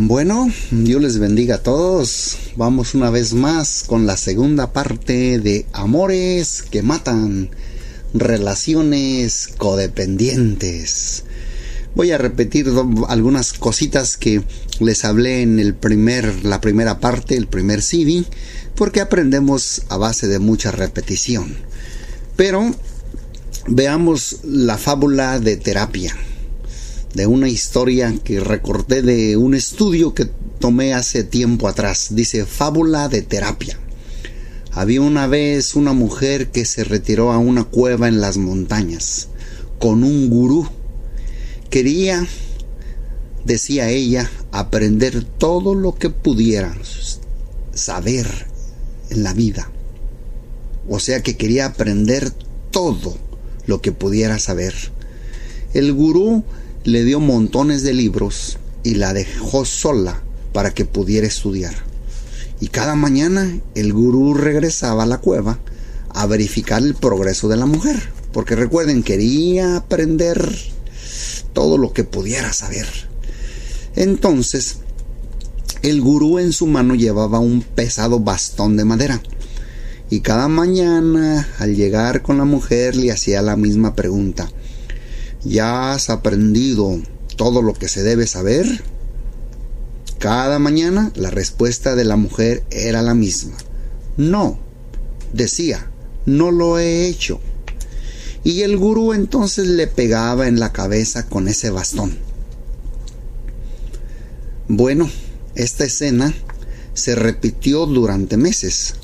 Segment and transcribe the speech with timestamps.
[0.00, 2.38] Bueno, Dios les bendiga a todos.
[2.54, 7.50] Vamos una vez más con la segunda parte de Amores que matan,
[8.14, 11.24] relaciones codependientes.
[11.96, 12.68] Voy a repetir
[13.08, 14.44] algunas cositas que
[14.78, 18.24] les hablé en el primer, la primera parte, el primer CD,
[18.76, 21.56] porque aprendemos a base de mucha repetición.
[22.36, 22.72] Pero
[23.66, 26.14] veamos la fábula de terapia
[27.14, 30.26] de una historia que recorté de un estudio que
[30.58, 32.08] tomé hace tiempo atrás.
[32.10, 33.78] Dice fábula de terapia.
[34.72, 39.28] Había una vez una mujer que se retiró a una cueva en las montañas
[39.78, 40.68] con un gurú.
[41.70, 42.26] Quería,
[43.44, 46.76] decía ella, aprender todo lo que pudiera
[47.74, 48.46] saber
[49.10, 49.70] en la vida.
[50.88, 52.30] O sea que quería aprender
[52.70, 53.16] todo
[53.66, 54.74] lo que pudiera saber.
[55.74, 56.44] El gurú
[56.88, 61.74] le dio montones de libros y la dejó sola para que pudiera estudiar.
[62.60, 65.58] Y cada mañana el gurú regresaba a la cueva
[66.08, 70.50] a verificar el progreso de la mujer, porque recuerden, quería aprender
[71.52, 72.86] todo lo que pudiera saber.
[73.94, 74.78] Entonces,
[75.82, 79.20] el gurú en su mano llevaba un pesado bastón de madera.
[80.08, 84.48] Y cada mañana, al llegar con la mujer, le hacía la misma pregunta.
[85.44, 87.00] ¿Ya has aprendido
[87.36, 88.82] todo lo que se debe saber?
[90.18, 93.56] Cada mañana la respuesta de la mujer era la misma.
[94.16, 94.58] No,
[95.32, 95.90] decía,
[96.26, 97.40] no lo he hecho.
[98.42, 102.18] Y el gurú entonces le pegaba en la cabeza con ese bastón.
[104.66, 105.08] Bueno,
[105.54, 106.34] esta escena
[106.94, 108.94] se repitió durante meses,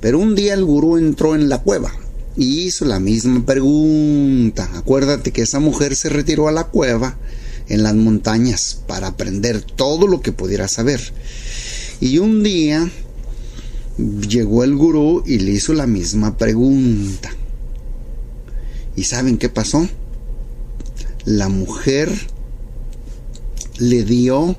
[0.00, 1.92] pero un día el gurú entró en la cueva
[2.36, 4.68] y hizo la misma pregunta.
[4.74, 7.16] Acuérdate que esa mujer se retiró a la cueva
[7.68, 11.00] en las montañas para aprender todo lo que pudiera saber.
[12.00, 12.90] Y un día
[14.28, 17.30] llegó el gurú y le hizo la misma pregunta.
[18.96, 19.88] ¿Y saben qué pasó?
[21.24, 22.10] La mujer
[23.78, 24.56] le dio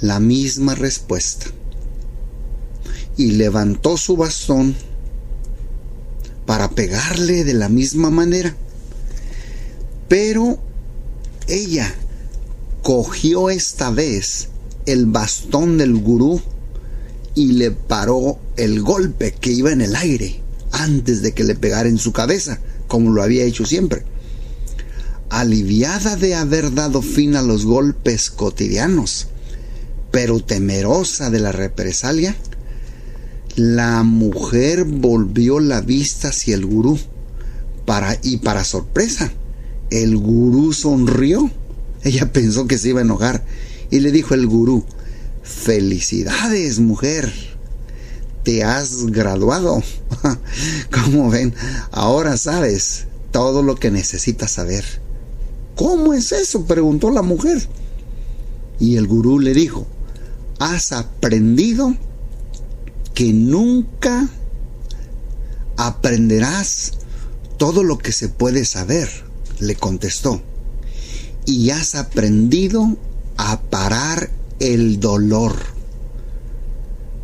[0.00, 1.46] la misma respuesta
[3.16, 4.74] y levantó su bastón
[6.50, 8.56] para pegarle de la misma manera.
[10.08, 10.58] Pero
[11.46, 11.94] ella
[12.82, 14.48] cogió esta vez
[14.84, 16.42] el bastón del gurú
[17.36, 20.40] y le paró el golpe que iba en el aire
[20.72, 22.58] antes de que le pegara en su cabeza,
[22.88, 24.02] como lo había hecho siempre.
[25.28, 29.28] Aliviada de haber dado fin a los golpes cotidianos,
[30.10, 32.34] pero temerosa de la represalia,
[33.56, 36.98] la mujer volvió la vista hacia el gurú
[37.84, 39.32] para, y para sorpresa,
[39.90, 41.50] el gurú sonrió.
[42.02, 43.44] Ella pensó que se iba a enojar
[43.90, 44.84] y le dijo el gurú,
[45.42, 47.32] felicidades mujer,
[48.44, 49.82] te has graduado.
[50.90, 51.54] Como ven,
[51.90, 54.84] ahora sabes todo lo que necesitas saber.
[55.76, 56.64] ¿Cómo es eso?
[56.66, 57.66] preguntó la mujer.
[58.78, 59.86] Y el gurú le dijo,
[60.58, 61.96] has aprendido
[63.14, 64.28] que nunca
[65.76, 66.92] aprenderás
[67.56, 69.08] todo lo que se puede saber,
[69.58, 70.42] le contestó,
[71.46, 72.96] y has aprendido
[73.36, 75.56] a parar el dolor.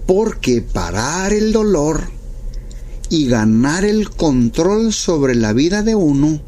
[0.07, 2.11] Porque parar el dolor
[3.09, 6.41] y ganar el control sobre la vida de uno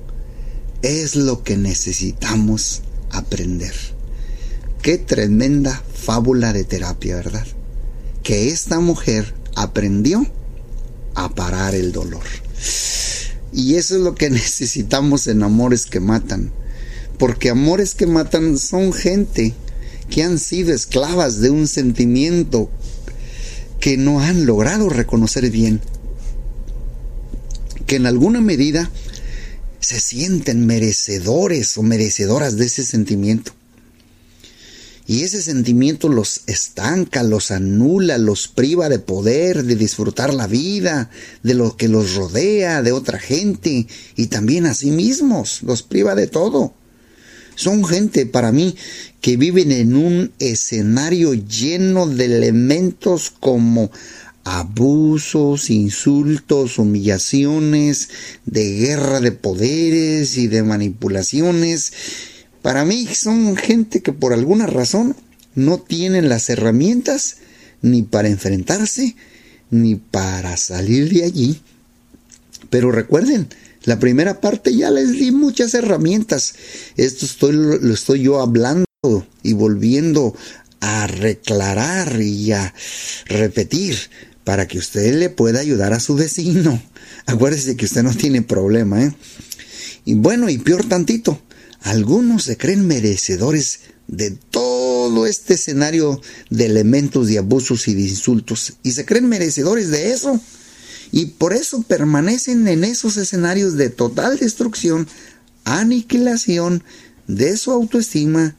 [0.82, 3.74] es lo que necesitamos aprender.
[4.82, 7.46] Qué tremenda fábula de terapia, ¿verdad?
[8.28, 10.26] Que esta mujer aprendió
[11.14, 12.24] a parar el dolor.
[13.54, 16.52] Y eso es lo que necesitamos en amores que matan.
[17.18, 19.54] Porque amores que matan son gente
[20.10, 22.70] que han sido esclavas de un sentimiento
[23.80, 25.80] que no han logrado reconocer bien.
[27.86, 28.90] Que en alguna medida
[29.80, 33.52] se sienten merecedores o merecedoras de ese sentimiento.
[35.08, 41.08] Y ese sentimiento los estanca, los anula, los priva de poder, de disfrutar la vida,
[41.42, 46.14] de lo que los rodea, de otra gente y también a sí mismos, los priva
[46.14, 46.74] de todo.
[47.54, 48.76] Son gente para mí
[49.22, 53.90] que viven en un escenario lleno de elementos como
[54.44, 58.10] abusos, insultos, humillaciones,
[58.44, 61.94] de guerra de poderes y de manipulaciones
[62.68, 65.16] para mí son gente que por alguna razón
[65.54, 67.36] no tienen las herramientas
[67.80, 69.16] ni para enfrentarse
[69.70, 71.62] ni para salir de allí.
[72.68, 73.48] Pero recuerden,
[73.84, 76.56] la primera parte ya les di muchas herramientas.
[76.98, 78.84] Esto estoy, lo estoy yo hablando
[79.42, 80.36] y volviendo
[80.80, 82.74] a reclarar y a
[83.28, 83.96] repetir
[84.44, 86.82] para que usted le pueda ayudar a su vecino.
[87.24, 89.14] Acuérdese que usted no tiene problema, ¿eh?
[90.04, 91.40] Y bueno, y peor tantito,
[91.80, 96.20] algunos se creen merecedores de todo este escenario
[96.50, 100.40] de elementos de abusos y de insultos y se creen merecedores de eso
[101.12, 105.08] y por eso permanecen en esos escenarios de total destrucción,
[105.64, 106.82] aniquilación
[107.26, 108.56] de su autoestima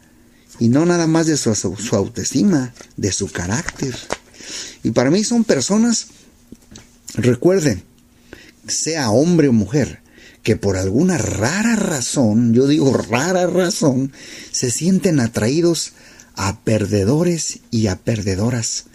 [0.59, 1.49] y no nada más de su,
[1.95, 3.95] autoestima, de su carácter.
[4.83, 6.07] Y para mí son personas,
[7.15, 7.83] recuerden,
[8.67, 10.01] sea hombre o mujer,
[10.43, 14.11] que por alguna rara razón, yo digo rara razón,
[14.51, 15.93] se sienten atraídos
[16.35, 18.85] a perdedores y a perdedoras,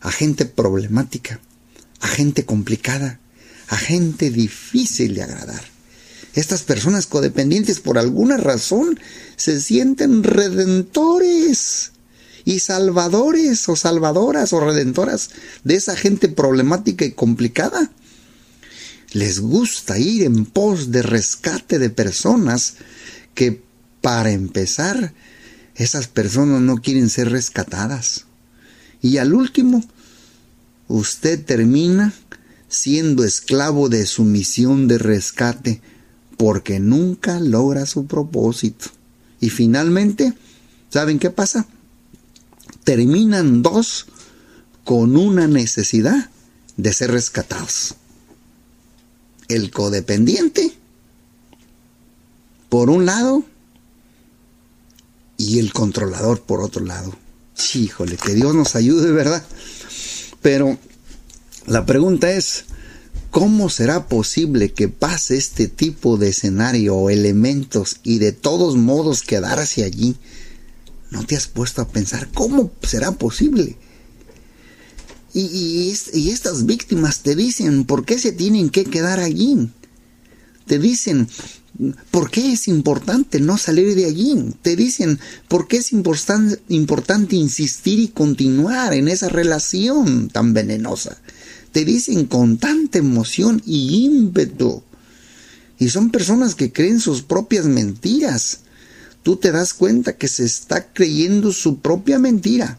[0.00, 1.40] a gente problemática,
[2.00, 3.20] a gente complicada,
[3.68, 5.62] a gente difícil de agradar.
[6.34, 9.00] Estas personas codependientes por alguna razón
[9.36, 11.92] se sienten redentores
[12.44, 15.30] y salvadores o salvadoras o redentoras
[15.64, 17.90] de esa gente problemática y complicada.
[19.12, 22.74] Les gusta ir en pos de rescate de personas
[23.34, 23.62] que,
[24.00, 25.14] para empezar,
[25.74, 28.26] esas personas no quieren ser rescatadas.
[29.00, 29.84] Y al último,
[30.88, 32.12] usted termina
[32.68, 35.80] siendo esclavo de su misión de rescate
[36.36, 38.86] porque nunca logra su propósito.
[39.40, 40.34] Y finalmente,
[40.90, 41.66] ¿saben qué pasa?
[42.86, 44.06] terminan dos
[44.84, 46.30] con una necesidad
[46.76, 47.96] de ser rescatados.
[49.48, 50.72] El codependiente,
[52.68, 53.44] por un lado,
[55.36, 57.14] y el controlador por otro lado.
[57.74, 59.44] Híjole, que Dios nos ayude, ¿verdad?
[60.42, 60.78] Pero
[61.66, 62.64] la pregunta es,
[63.30, 69.22] ¿cómo será posible que pase este tipo de escenario o elementos y de todos modos
[69.22, 70.16] quedarse allí?
[71.10, 73.76] ¿No te has puesto a pensar cómo será posible?
[75.38, 79.68] Y, estas víctimas te dicen por qué se tienen que quedar allí.
[80.66, 81.28] Te dicen
[82.10, 84.54] por qué es importante no salir de allí.
[84.62, 91.18] Te dicen por qué es importante insistir y continuar en esa relación tan venenosa.
[91.70, 94.82] Te dicen con tanta emoción y ímpetu.
[95.78, 98.60] Y son personas que creen sus propias mentiras
[99.22, 102.78] tú te das cuenta que se está creyendo su propia mentira.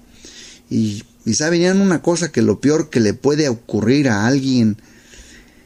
[0.70, 4.78] Y, y saben una cosa que lo peor que le puede ocurrir a alguien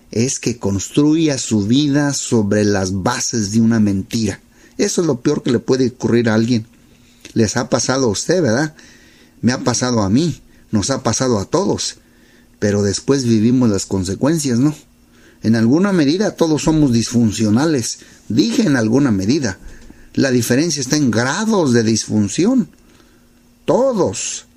[0.09, 4.39] es que construya su vida sobre las bases de una mentira.
[4.79, 6.65] Eso es lo peor que le puede ocurrir a alguien.
[7.35, 8.73] Les ha pasado a usted, ¿verdad?
[9.41, 10.41] Me ha pasado a mí,
[10.71, 11.97] nos ha pasado a todos.
[12.57, 14.73] Pero después vivimos las consecuencias, ¿no?
[15.43, 17.99] En alguna medida todos somos disfuncionales.
[18.29, 19.59] Dije en alguna medida.
[20.15, 22.67] La diferencia está en grados de disfunción.
[23.65, 24.47] Todos.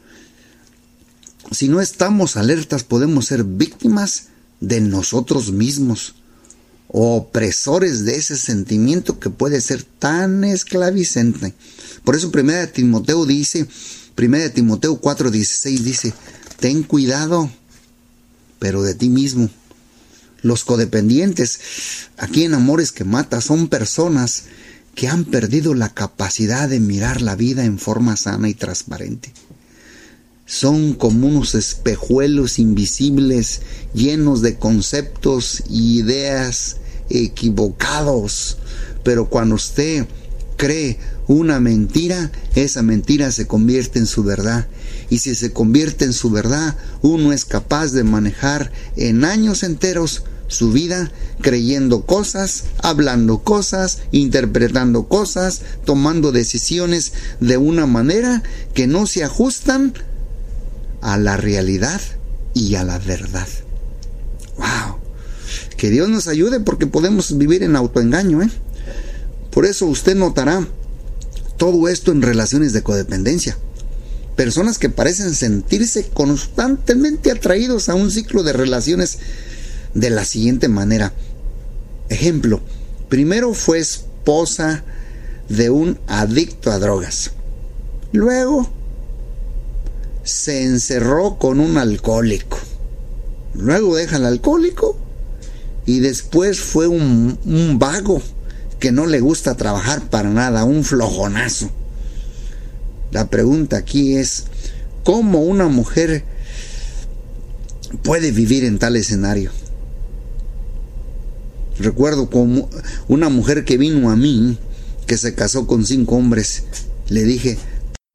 [1.50, 4.28] Si no estamos alertas podemos ser víctimas
[4.60, 6.14] de nosotros mismos,
[6.88, 11.54] opresores de ese sentimiento que puede ser tan esclavicente.
[12.04, 13.66] Por eso 1 Timoteo dice,
[14.16, 16.14] 1 Timoteo 4:16 dice,
[16.60, 17.50] ten cuidado,
[18.58, 19.50] pero de ti mismo.
[20.42, 21.58] Los codependientes,
[22.16, 24.44] aquí en Amores que Mata, son personas
[24.94, 29.32] que han perdido la capacidad de mirar la vida en forma sana y transparente.
[30.46, 33.62] Son como unos espejuelos invisibles
[33.94, 36.76] llenos de conceptos y ideas
[37.08, 38.58] equivocados.
[39.02, 40.06] Pero cuando usted
[40.56, 40.98] cree
[41.28, 44.68] una mentira, esa mentira se convierte en su verdad.
[45.08, 50.24] Y si se convierte en su verdad, uno es capaz de manejar en años enteros
[50.46, 51.10] su vida
[51.40, 58.42] creyendo cosas, hablando cosas, interpretando cosas, tomando decisiones de una manera
[58.74, 59.94] que no se ajustan
[61.04, 62.00] a la realidad
[62.54, 63.46] y a la verdad.
[64.56, 64.96] ¡Wow!
[65.76, 68.48] Que Dios nos ayude porque podemos vivir en autoengaño, ¿eh?
[69.50, 70.66] Por eso usted notará
[71.58, 73.58] todo esto en relaciones de codependencia.
[74.34, 79.18] Personas que parecen sentirse constantemente atraídos a un ciclo de relaciones
[79.92, 81.12] de la siguiente manera.
[82.08, 82.62] Ejemplo,
[83.10, 84.84] primero fue esposa
[85.50, 87.32] de un adicto a drogas.
[88.12, 88.70] Luego
[90.24, 92.58] se encerró con un alcohólico.
[93.54, 94.96] Luego deja al alcohólico
[95.86, 98.20] y después fue un, un vago
[98.80, 101.70] que no le gusta trabajar para nada, un flojonazo.
[103.12, 104.44] La pregunta aquí es,
[105.04, 106.24] ¿cómo una mujer
[108.02, 109.52] puede vivir en tal escenario?
[111.78, 112.68] Recuerdo como
[113.08, 114.58] una mujer que vino a mí,
[115.06, 116.64] que se casó con cinco hombres,
[117.08, 117.58] le dije,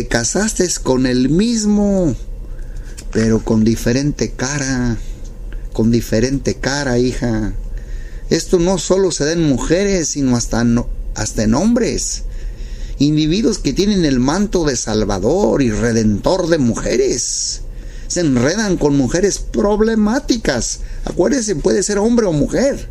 [0.10, 2.16] casaste con el mismo,
[3.12, 4.98] pero con diferente cara,
[5.72, 7.54] con diferente cara, hija.
[8.30, 10.66] Esto no solo se da en mujeres, sino hasta,
[11.16, 12.24] hasta en hombres.
[12.98, 17.62] Individuos que tienen el manto de salvador y redentor de mujeres.
[18.08, 20.82] Se enredan con mujeres problemáticas.
[21.06, 22.90] Acuérdense, puede ser hombre o mujer.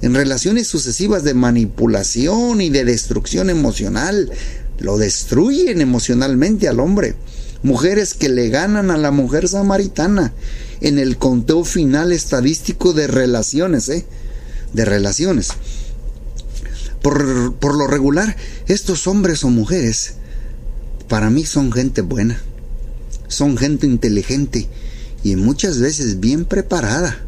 [0.00, 4.30] En relaciones sucesivas de manipulación y de destrucción emocional.
[4.78, 7.14] Lo destruyen emocionalmente al hombre.
[7.62, 10.32] Mujeres que le ganan a la mujer samaritana
[10.80, 14.04] en el conteo final estadístico de relaciones, ¿eh?
[14.72, 15.48] De relaciones.
[17.02, 20.14] Por, por lo regular, estos hombres o mujeres,
[21.08, 22.42] para mí son gente buena,
[23.28, 24.68] son gente inteligente
[25.22, 27.26] y muchas veces bien preparada.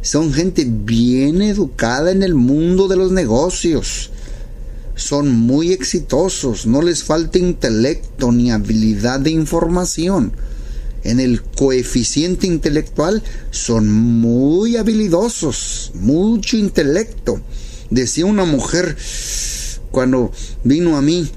[0.00, 4.10] Son gente bien educada en el mundo de los negocios.
[4.98, 10.32] Son muy exitosos, no les falta intelecto ni habilidad de información.
[11.04, 17.40] En el coeficiente intelectual son muy habilidosos, mucho intelecto.
[17.90, 18.96] Decía una mujer
[19.92, 20.32] cuando
[20.64, 21.30] vino a mí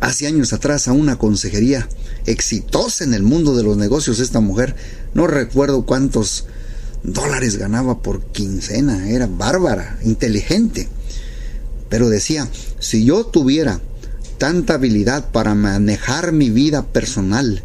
[0.00, 1.88] hace años atrás a una consejería
[2.26, 4.74] exitosa en el mundo de los negocios esta mujer,
[5.14, 6.46] no recuerdo cuántos
[7.04, 10.88] dólares ganaba por quincena, era bárbara, inteligente.
[11.88, 13.80] Pero decía, si yo tuviera
[14.38, 17.62] tanta habilidad para manejar mi vida personal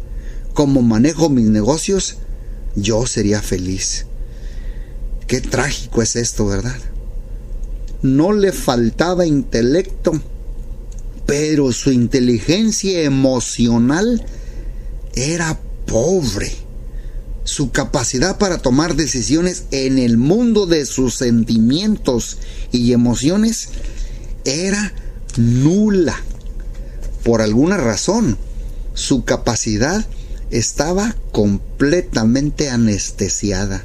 [0.54, 2.16] como manejo mis negocios,
[2.74, 4.06] yo sería feliz.
[5.26, 6.76] Qué trágico es esto, ¿verdad?
[8.02, 10.12] No le faltaba intelecto,
[11.26, 14.24] pero su inteligencia emocional
[15.14, 16.52] era pobre
[17.44, 22.38] su capacidad para tomar decisiones en el mundo de sus sentimientos
[22.72, 23.68] y emociones
[24.44, 24.92] era
[25.36, 26.16] nula.
[27.24, 28.36] Por alguna razón,
[28.94, 30.06] su capacidad
[30.50, 33.84] estaba completamente anestesiada.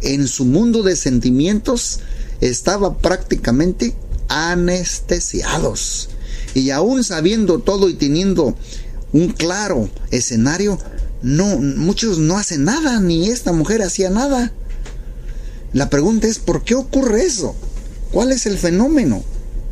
[0.00, 2.00] En su mundo de sentimientos
[2.40, 3.94] estaba prácticamente
[4.28, 6.08] anestesiados.
[6.54, 8.56] Y aún sabiendo todo y teniendo
[9.12, 10.78] un claro escenario,
[11.22, 14.52] no, muchos no hacen nada, ni esta mujer hacía nada.
[15.72, 17.54] La pregunta es, ¿por qué ocurre eso?
[18.10, 19.22] ¿Cuál es el fenómeno?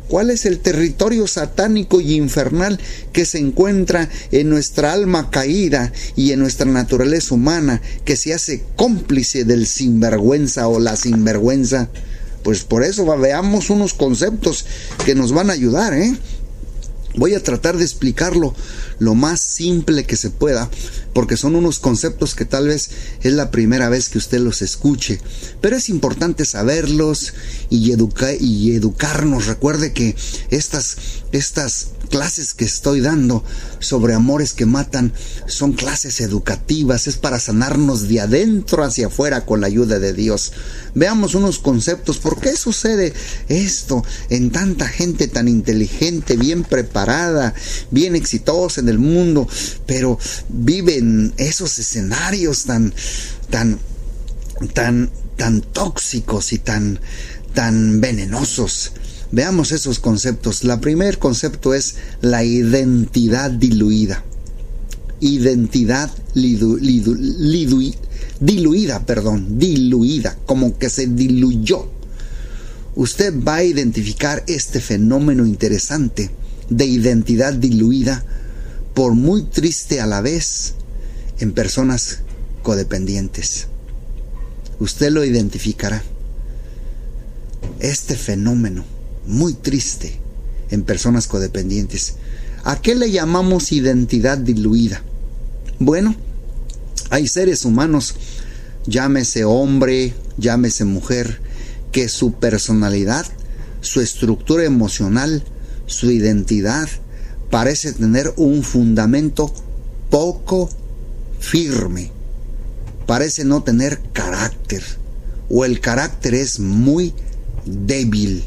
[0.09, 2.79] ¿Cuál es el territorio satánico y infernal
[3.13, 8.63] que se encuentra en nuestra alma caída y en nuestra naturaleza humana que se hace
[8.75, 11.89] cómplice del sinvergüenza o la sinvergüenza?
[12.41, 14.65] Pues por eso veamos unos conceptos
[15.05, 16.17] que nos van a ayudar, ¿eh?
[17.15, 18.53] Voy a tratar de explicarlo
[18.99, 20.69] lo más simple que se pueda,
[21.13, 25.19] porque son unos conceptos que tal vez es la primera vez que usted los escuche,
[25.59, 27.33] pero es importante saberlos
[27.69, 27.93] y,
[28.39, 29.47] y educarnos.
[29.47, 30.15] Recuerde que
[30.49, 30.97] estas,
[31.31, 33.43] estas clases que estoy dando
[33.79, 35.13] sobre amores que matan
[35.47, 40.51] son clases educativas, es para sanarnos de adentro hacia afuera con la ayuda de Dios.
[40.95, 43.13] Veamos unos conceptos, ¿por qué sucede
[43.47, 47.53] esto en tanta gente tan inteligente, bien preparada,
[47.91, 49.47] bien exitosa en el mundo,
[49.85, 52.93] pero viven esos escenarios tan,
[53.49, 53.79] tan,
[54.73, 56.99] tan, tan tóxicos y tan,
[57.53, 58.93] tan venenosos?
[59.31, 60.63] Veamos esos conceptos.
[60.63, 64.23] La primer concepto es la identidad diluida.
[65.19, 67.95] Identidad diluida,
[69.05, 71.87] perdón, diluida, como que se diluyó.
[72.95, 76.31] Usted va a identificar este fenómeno interesante
[76.69, 78.25] de identidad diluida
[78.95, 80.73] por muy triste a la vez
[81.39, 82.21] en personas
[82.63, 83.67] codependientes.
[84.79, 86.01] Usted lo identificará.
[87.79, 88.98] Este fenómeno
[89.29, 90.19] muy triste
[90.71, 92.15] en personas codependientes.
[92.63, 95.01] ¿A qué le llamamos identidad diluida?
[95.77, 96.15] Bueno,
[97.11, 98.15] hay seres humanos,
[98.85, 101.39] llámese hombre, llámese mujer,
[101.91, 103.25] que su personalidad,
[103.81, 105.43] su estructura emocional,
[105.85, 106.89] su identidad
[107.49, 109.53] parece tener un fundamento
[110.09, 110.69] poco
[111.39, 112.11] firme.
[113.05, 114.83] Parece no tener carácter
[115.49, 117.13] o el carácter es muy
[117.65, 118.43] débil.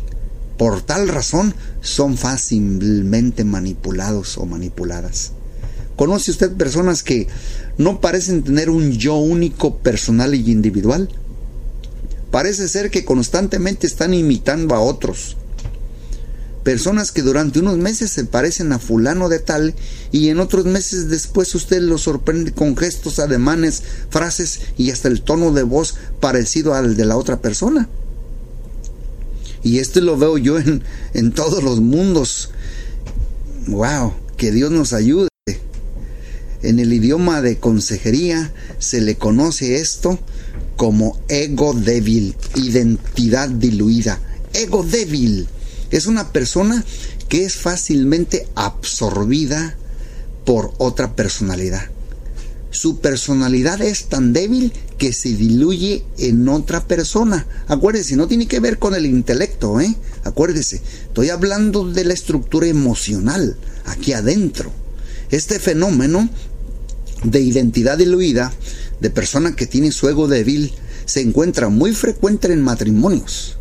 [0.62, 5.32] Por tal razón son fácilmente manipulados o manipuladas.
[5.96, 7.26] ¿Conoce usted personas que
[7.78, 11.08] no parecen tener un yo único, personal y individual?
[12.30, 15.36] Parece ser que constantemente están imitando a otros.
[16.62, 19.74] Personas que durante unos meses se parecen a fulano de tal
[20.12, 25.22] y en otros meses después usted los sorprende con gestos, ademanes, frases y hasta el
[25.22, 27.88] tono de voz parecido al de la otra persona.
[29.62, 30.82] Y esto lo veo yo en,
[31.14, 32.50] en todos los mundos.
[33.66, 34.14] ¡Wow!
[34.36, 35.28] Que Dios nos ayude.
[36.62, 40.18] En el idioma de consejería se le conoce esto
[40.76, 44.20] como ego débil, identidad diluida.
[44.52, 45.48] Ego débil
[45.90, 46.84] es una persona
[47.28, 49.76] que es fácilmente absorbida
[50.44, 51.91] por otra personalidad.
[52.72, 57.46] Su personalidad es tan débil que se diluye en otra persona.
[57.68, 59.94] Acuérdese, no tiene que ver con el intelecto, ¿eh?
[60.24, 64.72] Acuérdese, estoy hablando de la estructura emocional, aquí adentro.
[65.30, 66.30] Este fenómeno
[67.24, 68.54] de identidad diluida,
[69.00, 70.72] de persona que tiene su ego débil,
[71.04, 73.58] se encuentra muy frecuente en matrimonios.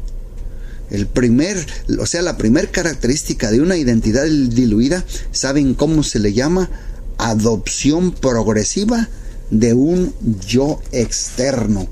[0.89, 1.65] El primer,
[2.00, 5.03] o sea, la primera característica de una identidad diluida,
[5.34, 6.70] ¿saben cómo se le llama?
[7.18, 9.10] Adopción progresiva
[9.50, 10.13] de un
[10.48, 11.88] yo externo.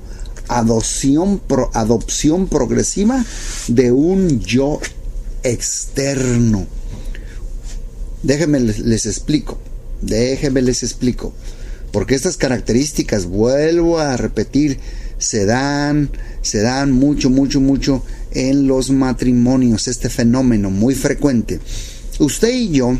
[0.48, 1.40] Adopción,
[1.74, 3.24] adopción progresiva
[3.68, 4.80] de un yo
[5.42, 6.66] externo.
[8.22, 9.58] Déjenme les, les explico.
[10.02, 11.32] Déjenme les explico.
[11.92, 14.78] Porque estas características, vuelvo a repetir,
[15.18, 16.10] se dan,
[16.42, 21.60] se dan mucho, mucho, mucho en los matrimonios, este fenómeno muy frecuente.
[22.18, 22.98] Usted y yo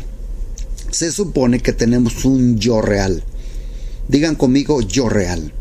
[0.91, 3.23] se supone que tenemos un yo real.
[4.07, 5.53] Digan conmigo yo real.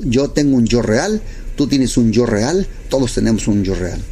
[0.00, 1.22] Yo tengo un yo real,
[1.56, 4.02] tú tienes un yo real, todos tenemos un yo real.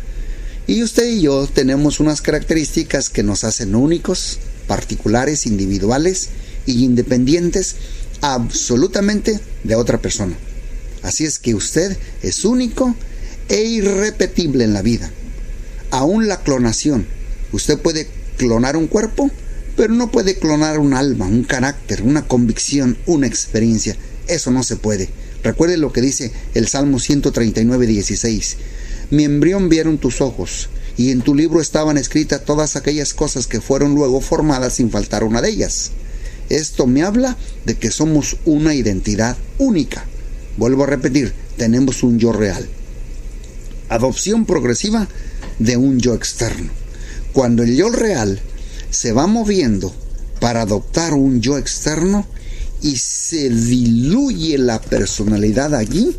[0.67, 6.29] Y usted y yo tenemos unas características que nos hacen únicos, particulares, individuales
[6.67, 7.77] y independientes
[8.21, 10.37] absolutamente de otra persona.
[11.03, 12.95] Así es que usted es único
[13.49, 15.11] e irrepetible en la vida.
[15.91, 17.07] Aún la clonación.
[17.53, 19.31] Usted puede clonar un cuerpo,
[19.81, 23.97] pero no puede clonar un alma, un carácter, una convicción, una experiencia.
[24.29, 25.09] Eso no se puede.
[25.43, 28.59] Recuerde lo que dice el Salmo 139, 16.
[29.09, 30.69] Mi embrión vieron tus ojos,
[30.99, 35.25] y en tu libro estaban escritas todas aquellas cosas que fueron luego formadas sin faltar
[35.25, 35.93] una de ellas.
[36.51, 40.05] Esto me habla de que somos una identidad única.
[40.59, 42.69] Vuelvo a repetir, tenemos un yo real.
[43.89, 45.09] Adopción progresiva
[45.59, 46.71] de un yo externo.
[47.33, 48.43] Cuando el yo real
[48.91, 49.93] se va moviendo
[50.41, 52.27] para adoptar un yo externo
[52.83, 56.17] y se diluye la personalidad allí,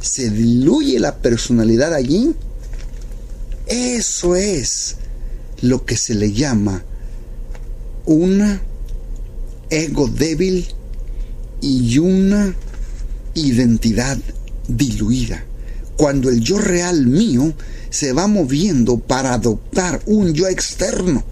[0.00, 2.34] se diluye la personalidad allí,
[3.66, 4.96] eso es
[5.60, 6.84] lo que se le llama
[8.04, 8.60] una
[9.70, 10.66] ego débil
[11.60, 12.54] y una
[13.34, 14.18] identidad
[14.68, 15.44] diluida.
[15.96, 17.52] Cuando el yo real mío
[17.90, 21.24] se va moviendo para adoptar un yo externo,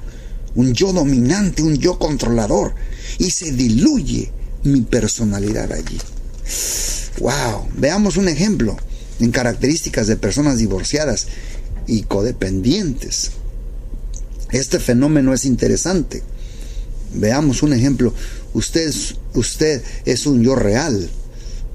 [0.55, 2.75] un yo dominante, un yo controlador,
[3.19, 4.31] y se diluye
[4.65, 5.99] mi personalidad allí.
[7.21, 8.77] Wow, veamos un ejemplo
[9.21, 11.27] en características de personas divorciadas
[11.87, 13.33] y codependientes.
[14.51, 16.23] Este fenómeno es interesante.
[17.15, 18.15] Veamos un ejemplo.
[18.55, 18.93] Usted,
[19.35, 21.09] usted es un yo real.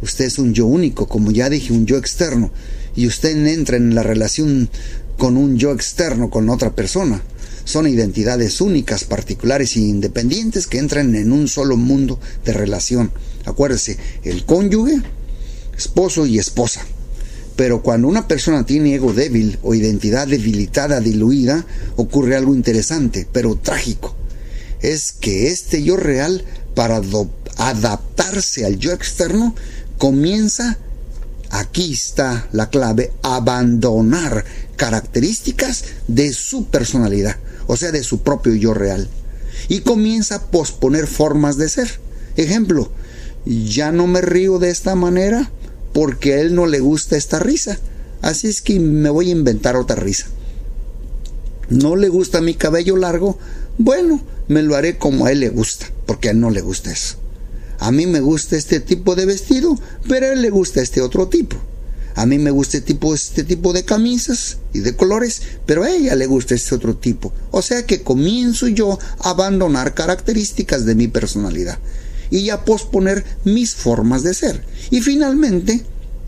[0.01, 2.51] Usted es un yo único, como ya dije, un yo externo.
[2.95, 4.69] Y usted entra en la relación
[5.17, 7.21] con un yo externo, con otra persona.
[7.65, 13.11] Son identidades únicas, particulares e independientes que entran en un solo mundo de relación.
[13.43, 15.01] Acuérdese, el cónyuge,
[15.77, 16.85] esposo y esposa.
[17.57, 21.65] Pero cuando una persona tiene ego débil o identidad debilitada, diluida,
[21.97, 24.15] ocurre algo interesante, pero trágico
[24.81, 26.43] es que este yo real,
[26.75, 27.01] para
[27.57, 29.55] adaptarse al yo externo,
[29.97, 30.77] comienza,
[31.49, 38.73] aquí está la clave, abandonar características de su personalidad, o sea, de su propio yo
[38.73, 39.07] real.
[39.67, 41.99] Y comienza a posponer formas de ser.
[42.35, 42.91] Ejemplo,
[43.45, 45.51] ya no me río de esta manera
[45.93, 47.79] porque a él no le gusta esta risa.
[48.21, 50.27] Así es que me voy a inventar otra risa.
[51.69, 53.37] No le gusta mi cabello largo.
[53.77, 56.91] Bueno, me lo haré como a él le gusta, porque a él no le gusta
[56.91, 57.17] eso.
[57.79, 61.27] A mí me gusta este tipo de vestido, pero a él le gusta este otro
[61.27, 61.57] tipo.
[62.15, 65.91] A mí me gusta este tipo, este tipo de camisas y de colores, pero a
[65.91, 67.33] ella le gusta este otro tipo.
[67.51, 71.77] O sea que comienzo yo a abandonar características de mi personalidad
[72.29, 74.63] y a posponer mis formas de ser.
[74.91, 75.83] Y finalmente,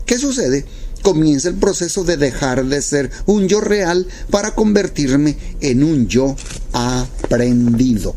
[0.06, 0.64] ¿qué sucede?
[1.02, 6.36] comienza el proceso de dejar de ser un yo real para convertirme en un yo
[6.72, 8.14] aprendido.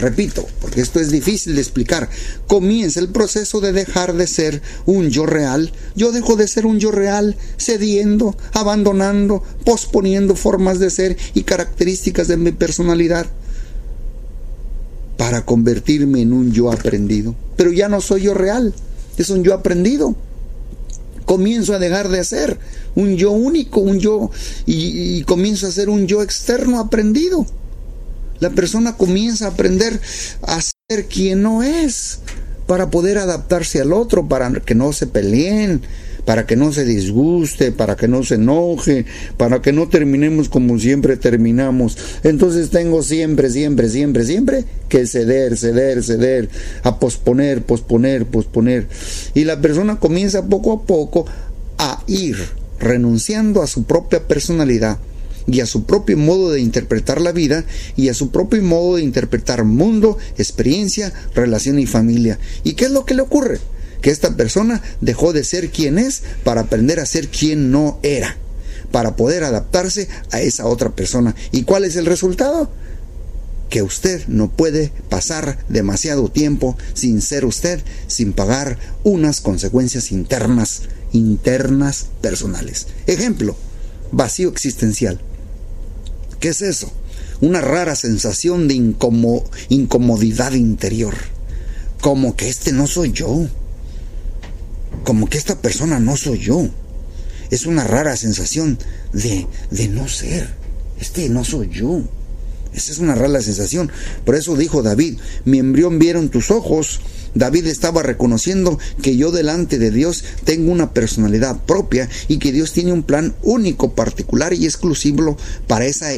[0.00, 2.08] Repito, porque esto es difícil de explicar.
[2.46, 5.72] Comienza el proceso de dejar de ser un yo real.
[5.94, 12.28] Yo dejo de ser un yo real, cediendo, abandonando, posponiendo formas de ser y características
[12.28, 13.26] de mi personalidad
[15.18, 17.34] para convertirme en un yo aprendido.
[17.56, 18.72] Pero ya no soy yo real,
[19.18, 20.16] es un yo aprendido
[21.30, 22.58] comienzo a dejar de ser
[22.96, 24.32] un yo único, un yo,
[24.66, 27.46] y, comienzo a ser un yo externo aprendido.
[28.40, 30.00] La persona comienza a aprender
[30.42, 32.20] a ser quien no es,
[32.66, 35.82] para poder adaptarse al otro, para que no se peleen,
[36.24, 39.04] para que no se disguste, para que no se enoje,
[39.36, 41.98] para que no terminemos como siempre terminamos.
[42.22, 46.48] Entonces tengo siempre, siempre, siempre, siempre que ceder, ceder, ceder,
[46.82, 48.86] a posponer, posponer, posponer.
[49.34, 51.26] Y la persona comienza poco a poco
[51.78, 52.36] a ir
[52.78, 54.98] renunciando a su propia personalidad
[55.46, 57.64] y a su propio modo de interpretar la vida
[57.96, 62.38] y a su propio modo de interpretar mundo, experiencia, relación y familia.
[62.64, 63.60] ¿Y qué es lo que le ocurre?
[64.00, 68.36] que esta persona dejó de ser quien es para aprender a ser quien no era,
[68.90, 71.34] para poder adaptarse a esa otra persona.
[71.52, 72.70] ¿Y cuál es el resultado?
[73.68, 80.82] Que usted no puede pasar demasiado tiempo sin ser usted, sin pagar unas consecuencias internas,
[81.12, 82.88] internas personales.
[83.06, 83.56] Ejemplo,
[84.10, 85.20] vacío existencial.
[86.40, 86.90] ¿Qué es eso?
[87.40, 88.74] Una rara sensación de
[89.68, 91.14] incomodidad interior.
[92.00, 93.46] Como que este no soy yo
[95.04, 96.68] como que esta persona no soy yo.
[97.50, 98.78] Es una rara sensación
[99.12, 100.48] de, de no ser.
[101.00, 102.02] Este no soy yo.
[102.74, 103.90] Esa es una rara sensación.
[104.24, 107.00] Por eso dijo David, mi embrión vieron tus ojos.
[107.34, 112.72] David estaba reconociendo que yo delante de Dios tengo una personalidad propia y que Dios
[112.72, 116.08] tiene un plan único, particular y exclusivo para esa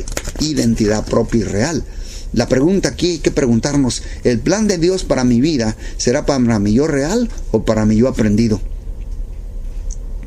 [0.40, 1.84] identidad propia y real.
[2.32, 6.58] La pregunta aquí hay que preguntarnos, ¿el plan de Dios para mi vida será para
[6.58, 8.58] mi yo real o para mi yo aprendido?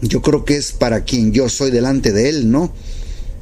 [0.02, 2.72] Yo creo que es para quien yo soy delante de Él, ¿no?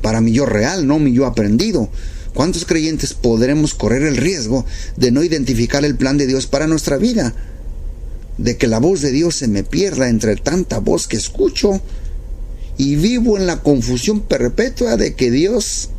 [0.02, 1.90] Para mi yo real, no mi yo aprendido.
[2.34, 4.66] ¿Cuántos creyentes podremos correr el riesgo
[4.98, 7.34] de no identificar el plan de Dios para nuestra vida?
[8.38, 11.80] De que la voz de Dios se me pierda entre tanta voz que escucho
[12.78, 15.90] y vivo en la confusión perpetua de que Dios,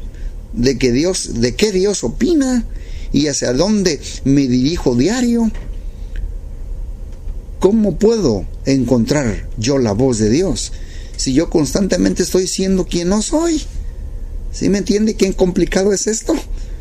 [0.53, 2.66] de que Dios, de qué Dios opina
[3.12, 5.53] y hacia dónde me dirijo diario.
[7.61, 10.73] ¿Cómo puedo encontrar yo la voz de Dios
[11.16, 13.62] si yo constantemente estoy siendo quien no soy?
[14.54, 16.34] ¿Sí me entiende qué complicado es esto?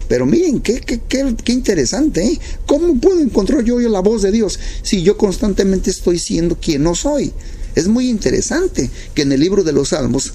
[0.07, 2.39] Pero miren, qué, qué, qué, interesante, ¿eh?
[2.67, 6.83] ¿Cómo puedo encontrar yo, yo la voz de Dios si yo constantemente estoy siendo quien
[6.83, 7.33] no soy?
[7.73, 10.33] Es muy interesante que en el libro de los Salmos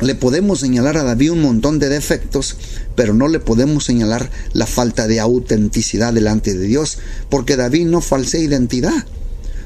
[0.00, 2.56] le podemos señalar a David un montón de defectos,
[2.96, 8.00] pero no le podemos señalar la falta de autenticidad delante de Dios, porque David no
[8.00, 9.06] falsea identidad.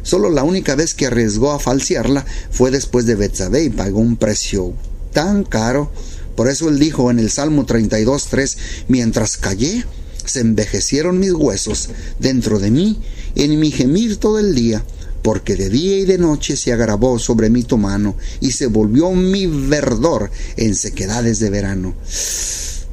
[0.02, 4.16] Solo la única vez que arriesgó a falsearla fue después de Betsabé y pagó un
[4.16, 4.74] precio
[5.12, 5.90] tan caro.
[6.36, 8.56] Por eso él dijo en el Salmo 32.3,
[8.88, 9.84] mientras callé,
[10.24, 13.00] se envejecieron mis huesos dentro de mí,
[13.34, 14.84] en mi gemir todo el día,
[15.22, 19.10] porque de día y de noche se agravó sobre mí tu mano, y se volvió
[19.12, 21.94] mi verdor en sequedades de verano.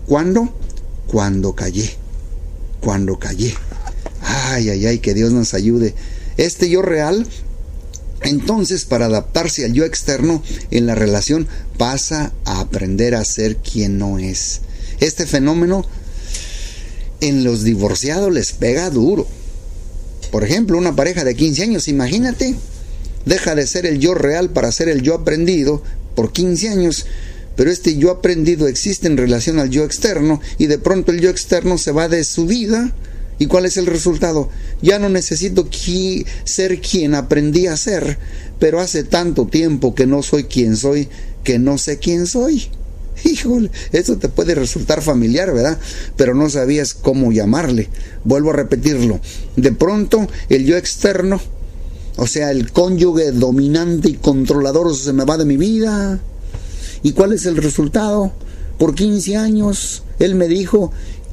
[0.06, 0.53] ¿Cuándo?
[1.08, 1.91] Cuando callé,
[2.79, 3.53] cuando callé.
[4.21, 5.93] Ay, ay, ay, que Dios nos ayude
[6.38, 7.27] este yo real,
[8.23, 13.97] entonces para adaptarse al yo externo en la relación pasa a aprender a ser quien
[13.97, 14.62] no es.
[14.99, 15.86] Este fenómeno
[17.21, 19.27] en los divorciados les pega duro.
[20.31, 22.55] Por ejemplo, una pareja de 15 años, imagínate,
[23.25, 25.83] deja de ser el yo real para ser el yo aprendido
[26.15, 27.05] por 15 años,
[27.55, 31.29] pero este yo aprendido existe en relación al yo externo y de pronto el yo
[31.29, 32.93] externo se va de su vida
[33.39, 34.49] ¿Y cuál es el resultado?
[34.83, 35.67] Ya no necesito
[36.43, 38.19] ser quien aprendí a ser,
[38.59, 41.07] pero hace tanto tiempo que no soy quien soy
[41.43, 42.67] que no sé quién soy.
[43.23, 45.77] Híjole, eso te puede resultar familiar, ¿verdad?
[46.15, 47.89] Pero no sabías cómo llamarle.
[48.23, 49.19] Vuelvo a repetirlo.
[49.55, 51.39] De pronto, el yo externo,
[52.17, 56.19] o sea, el cónyuge dominante y controlador se me va de mi vida.
[57.03, 58.33] ¿Y cuál es el resultado?
[58.77, 60.91] Por 15 años, él me dijo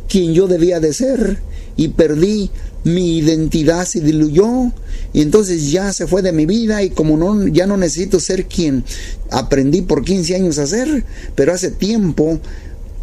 [0.09, 1.39] quién yo debía de ser
[1.77, 2.51] y perdí
[2.85, 4.73] mi identidad se diluyó
[5.13, 8.47] y entonces ya se fue de mi vida y como no ya no necesito ser
[8.47, 8.85] quien
[9.31, 12.41] aprendí por 15 años a ser, pero hace tiempo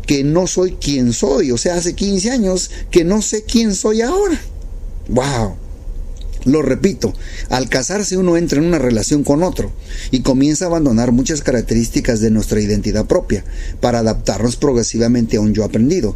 [0.06, 4.02] que no soy quien soy, o sea, hace 15 años que no sé quién soy
[4.02, 4.40] ahora.
[5.10, 5.56] Wow.
[6.46, 7.14] Lo repito,
[7.50, 9.70] al casarse uno entra en una relación con otro
[10.12, 13.44] y comienza a abandonar muchas características de nuestra identidad propia
[13.82, 16.16] para adaptarnos progresivamente a un yo aprendido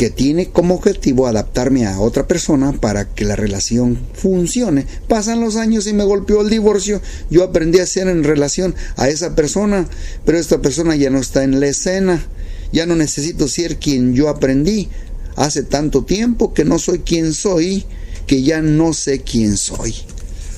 [0.00, 4.86] que tiene como objetivo adaptarme a otra persona para que la relación funcione.
[5.08, 7.02] Pasan los años y me golpeó el divorcio.
[7.28, 9.86] Yo aprendí a ser en relación a esa persona,
[10.24, 12.26] pero esta persona ya no está en la escena.
[12.72, 14.88] Ya no necesito ser quien yo aprendí.
[15.36, 17.84] Hace tanto tiempo que no soy quien soy,
[18.26, 19.94] que ya no sé quién soy.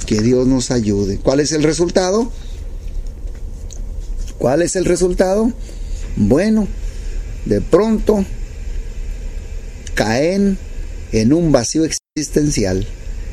[0.06, 1.18] Que Dios nos ayude.
[1.18, 2.30] ¿Cuál es el resultado?
[4.38, 5.52] ¿Cuál es el resultado?
[6.14, 6.68] Bueno,
[7.44, 8.24] de pronto
[9.94, 10.58] caen
[11.12, 12.86] en un vacío existencial,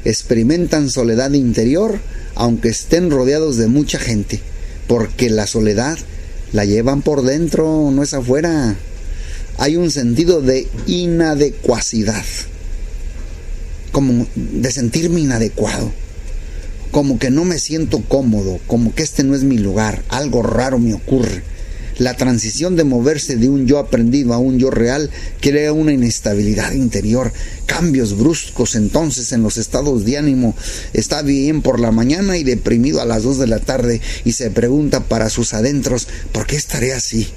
[0.05, 1.99] experimentan soledad interior
[2.35, 4.39] aunque estén rodeados de mucha gente,
[4.87, 5.97] porque la soledad
[6.53, 8.75] la llevan por dentro, no es afuera.
[9.57, 12.23] Hay un sentido de inadecuacidad,
[13.91, 15.91] como de sentirme inadecuado,
[16.91, 20.79] como que no me siento cómodo, como que este no es mi lugar, algo raro
[20.79, 21.43] me ocurre
[21.99, 26.71] la transición de moverse de un yo aprendido a un yo real crea una inestabilidad
[26.71, 27.31] interior,
[27.65, 30.55] cambios bruscos entonces en los estados de ánimo.
[30.93, 34.49] Está bien por la mañana y deprimido a las 2 de la tarde y se
[34.49, 37.27] pregunta para sus adentros, ¿por qué estaré así?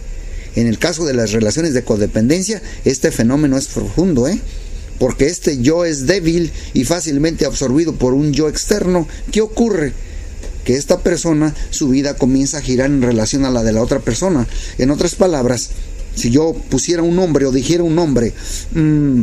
[0.55, 4.39] En el caso de las relaciones de codependencia, este fenómeno es profundo, ¿eh?
[4.99, 9.09] Porque este yo es débil y fácilmente absorbido por un yo externo.
[9.33, 9.93] ¿Qué ocurre?
[10.65, 14.01] Que esta persona, su vida comienza a girar en relación a la de la otra
[14.01, 14.47] persona.
[14.79, 15.71] En otras palabras,
[16.15, 18.33] si yo pusiera un nombre o dijera un nombre,
[18.73, 19.23] mm,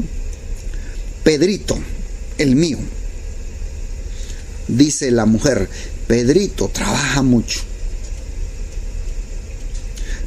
[1.23, 1.77] Pedrito,
[2.37, 2.79] el mío,
[4.67, 5.69] dice la mujer,
[6.07, 7.59] Pedrito trabaja mucho.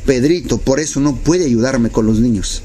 [0.06, 2.62] Pedrito, por eso no puede ayudarme con los niños.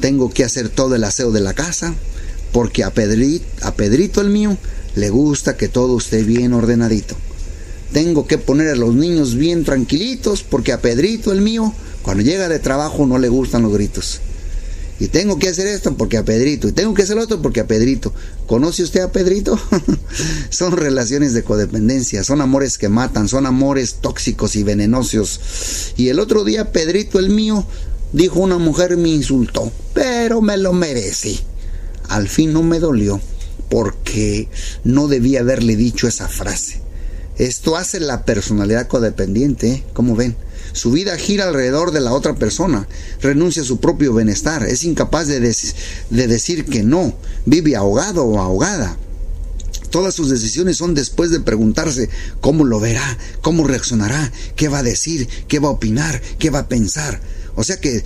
[0.00, 1.94] Tengo que hacer todo el aseo de la casa,
[2.52, 4.56] porque a Pedrito, a Pedrito el mío
[4.96, 7.14] le gusta que todo esté bien ordenadito.
[7.92, 12.48] Tengo que poner a los niños bien tranquilitos porque a Pedrito, el mío, cuando llega
[12.48, 14.20] de trabajo no le gustan los gritos.
[14.98, 16.66] Y tengo que hacer esto porque a Pedrito.
[16.66, 18.14] Y tengo que hacer otro porque a Pedrito.
[18.46, 19.60] ¿Conoce usted a Pedrito?
[20.50, 25.92] son relaciones de codependencia, son amores que matan, son amores tóxicos y venenosos.
[25.98, 27.66] Y el otro día Pedrito, el mío,
[28.14, 31.40] dijo una mujer me insultó, pero me lo merecí.
[32.08, 33.20] Al fin no me dolió
[33.68, 34.48] porque
[34.84, 36.80] no debía haberle dicho esa frase.
[37.38, 39.84] Esto hace la personalidad codependiente, ¿eh?
[39.92, 40.36] como ven.
[40.72, 42.86] Su vida gira alrededor de la otra persona,
[43.20, 47.14] renuncia a su propio bienestar, es incapaz de, de decir que no,
[47.46, 48.96] vive ahogado o ahogada.
[49.90, 54.82] Todas sus decisiones son después de preguntarse cómo lo verá, cómo reaccionará, qué va a
[54.82, 57.20] decir, qué va a opinar, qué va a pensar.
[57.54, 58.04] O sea que,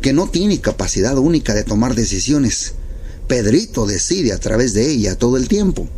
[0.00, 2.74] que no tiene capacidad única de tomar decisiones.
[3.26, 5.88] Pedrito decide a través de ella todo el tiempo.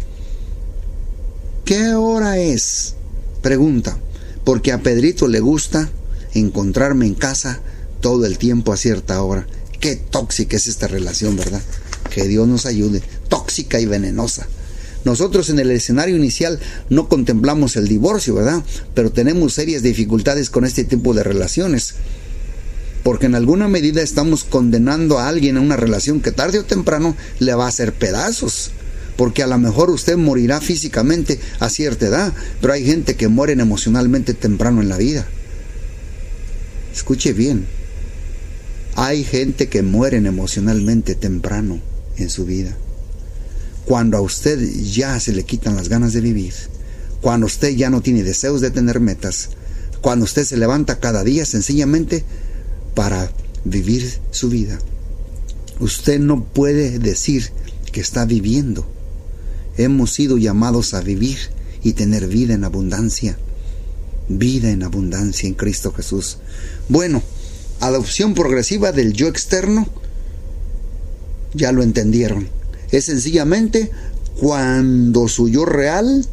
[1.64, 2.94] ¿Qué hora es?
[3.42, 3.98] Pregunta,
[4.44, 5.90] porque a Pedrito le gusta
[6.32, 7.60] encontrarme en casa
[8.00, 9.46] todo el tiempo a cierta hora.
[9.80, 11.62] Qué tóxica es esta relación, ¿verdad?
[12.10, 13.02] Que Dios nos ayude.
[13.28, 14.48] Tóxica y venenosa.
[15.04, 18.62] Nosotros en el escenario inicial no contemplamos el divorcio, ¿verdad?
[18.94, 21.94] Pero tenemos serias dificultades con este tipo de relaciones
[23.08, 27.16] porque en alguna medida estamos condenando a alguien a una relación que tarde o temprano
[27.38, 28.70] le va a hacer pedazos.
[29.16, 33.54] Porque a lo mejor usted morirá físicamente a cierta edad, pero hay gente que muere
[33.54, 35.26] emocionalmente temprano en la vida.
[36.94, 37.64] Escuche bien,
[38.94, 41.80] hay gente que muere emocionalmente temprano
[42.18, 42.76] en su vida.
[43.86, 46.52] Cuando a usted ya se le quitan las ganas de vivir,
[47.22, 49.48] cuando usted ya no tiene deseos de tener metas,
[50.02, 52.22] cuando usted se levanta cada día sencillamente
[52.98, 53.30] para
[53.62, 54.76] vivir su vida.
[55.78, 57.52] Usted no puede decir
[57.92, 58.84] que está viviendo.
[59.76, 61.38] Hemos sido llamados a vivir
[61.84, 63.38] y tener vida en abundancia.
[64.28, 66.38] Vida en abundancia en Cristo Jesús.
[66.88, 67.22] Bueno,
[67.78, 69.86] adopción progresiva del yo externo,
[71.54, 72.48] ya lo entendieron.
[72.90, 73.92] Es sencillamente
[74.40, 76.26] cuando su yo real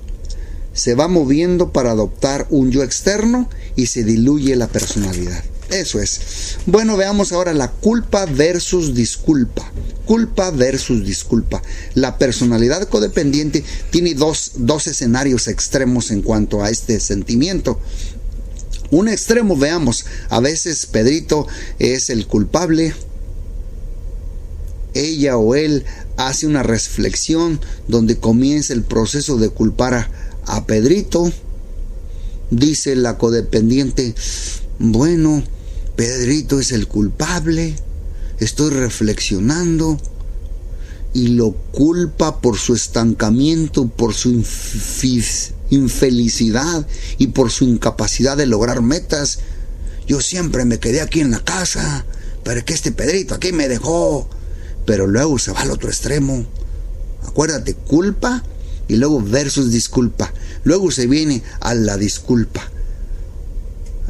[0.73, 5.43] se va moviendo para adoptar un yo externo y se diluye la personalidad.
[5.69, 6.57] Eso es.
[6.65, 9.71] Bueno, veamos ahora la culpa versus disculpa.
[10.05, 11.61] Culpa versus disculpa.
[11.95, 17.79] La personalidad codependiente tiene dos, dos escenarios extremos en cuanto a este sentimiento.
[18.91, 21.47] Un extremo, veamos, a veces Pedrito
[21.79, 22.93] es el culpable,
[24.93, 25.83] ella o él
[26.17, 30.09] hace una reflexión donde comienza el proceso de culpar a,
[30.45, 31.31] a Pedrito.
[32.51, 34.13] Dice la codependiente,
[34.77, 35.43] bueno,
[35.95, 37.75] Pedrito es el culpable,
[38.39, 39.97] estoy reflexionando
[41.13, 44.43] y lo culpa por su estancamiento, por su
[45.69, 46.85] infelicidad
[47.17, 49.39] y por su incapacidad de lograr metas.
[50.05, 52.05] Yo siempre me quedé aquí en la casa,
[52.43, 54.29] pero que este Pedrito aquí me dejó.
[54.85, 56.45] Pero luego se va al otro extremo.
[57.25, 58.43] Acuérdate, culpa
[58.89, 60.33] y luego versus disculpa.
[60.65, 62.69] Luego se viene a la disculpa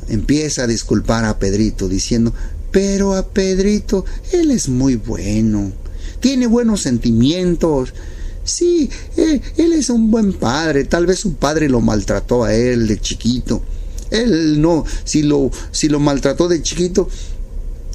[0.09, 2.33] empieza a disculpar a Pedrito diciendo,
[2.71, 5.71] pero a Pedrito él es muy bueno,
[6.19, 7.93] tiene buenos sentimientos.
[8.43, 12.87] Sí, él, él, es un buen padre, tal vez su padre lo maltrató a él
[12.87, 13.63] de chiquito.
[14.11, 17.09] Él no, si lo, si lo maltrató de chiquito,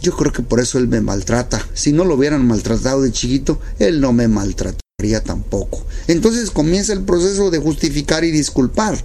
[0.02, 1.64] Yo creo que por eso él me maltrata.
[1.74, 5.84] Si no lo hubieran maltratado de chiquito, él no me maltrataría tampoco.
[6.08, 9.02] Entonces comienza el proceso de justificar y disculpar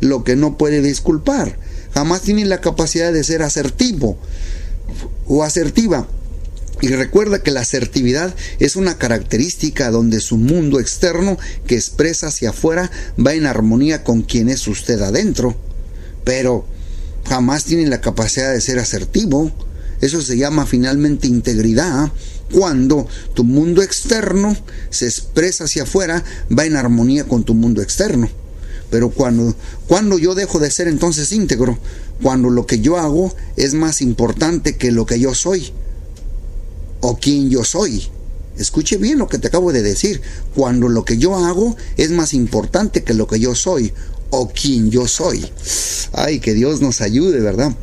[0.00, 1.58] lo que no puede disculpar.
[1.96, 4.18] Jamás tiene la capacidad de ser asertivo
[5.26, 6.06] o asertiva.
[6.82, 12.50] Y recuerda que la asertividad es una característica donde su mundo externo que expresa hacia
[12.50, 15.56] afuera va en armonía con quien es usted adentro.
[16.22, 16.66] Pero
[17.26, 19.50] jamás tiene la capacidad de ser asertivo.
[20.02, 22.12] Eso se llama finalmente integridad.
[22.52, 24.54] Cuando tu mundo externo
[24.90, 28.28] se expresa hacia afuera, va en armonía con tu mundo externo.
[28.90, 29.54] Pero cuando,
[29.88, 31.78] cuando yo dejo de ser entonces íntegro,
[32.22, 35.72] cuando lo que yo hago es más importante que lo que yo soy
[37.00, 38.08] o quien yo soy.
[38.58, 40.22] Escuche bien lo que te acabo de decir.
[40.54, 43.92] Cuando lo que yo hago es más importante que lo que yo soy
[44.30, 45.46] o quien yo soy.
[46.12, 47.74] Ay, que Dios nos ayude, ¿verdad?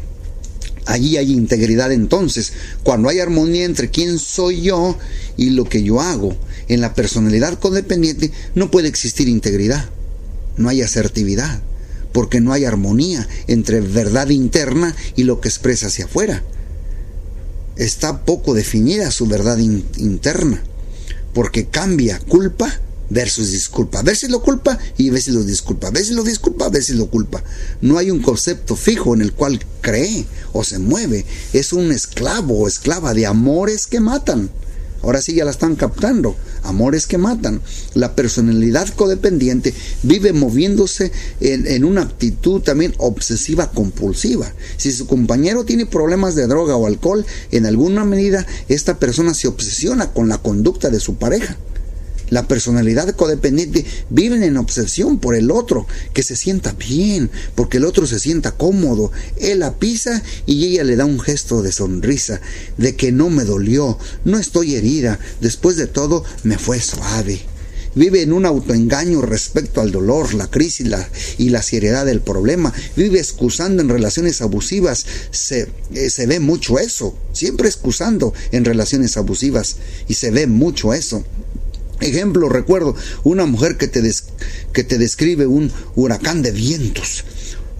[0.85, 2.51] Allí hay integridad entonces,
[2.83, 4.97] cuando hay armonía entre quién soy yo
[5.37, 6.35] y lo que yo hago.
[6.67, 9.89] En la personalidad codependiente no puede existir integridad
[10.57, 11.61] no hay asertividad,
[12.11, 16.43] porque no hay armonía entre verdad interna y lo que expresa hacia afuera.
[17.75, 20.61] Está poco definida su verdad interna,
[21.33, 23.99] porque cambia culpa versus disculpa.
[23.99, 25.87] A veces lo culpa y a veces lo disculpa.
[25.87, 27.43] A veces lo disculpa, a veces lo culpa.
[27.81, 31.25] No hay un concepto fijo en el cual cree o se mueve.
[31.53, 34.49] Es un esclavo o esclava de amores que matan.
[35.03, 36.35] Ahora sí ya la están captando.
[36.63, 37.61] Amores que matan.
[37.93, 41.11] La personalidad codependiente vive moviéndose
[41.41, 44.51] en, una actitud también obsesiva compulsiva.
[44.77, 49.49] Si su compañero tiene problemas de droga o alcohol, en alguna medida esta persona se
[49.49, 51.57] obsesiona con la conducta de su pareja.
[52.33, 57.85] La personalidad codependiente viven en obsesión por el otro, que se sienta bien, porque el
[57.85, 59.11] otro se sienta cómodo.
[59.37, 62.41] Él la pisa y ella le da un gesto de sonrisa,
[62.79, 67.39] de que no me dolió, no estoy herida, después de todo me fue suave.
[67.93, 70.87] Vive en un autoengaño respecto al dolor, la crisis
[71.37, 76.79] y la seriedad del problema, vive excusando en relaciones abusivas, se, eh, se ve mucho
[76.79, 79.75] eso, siempre excusando en relaciones abusivas.
[80.07, 81.23] Y se ve mucho eso.
[81.99, 84.01] Ejemplo, recuerdo una mujer que te,
[84.73, 87.23] que te describe un huracán de vientos.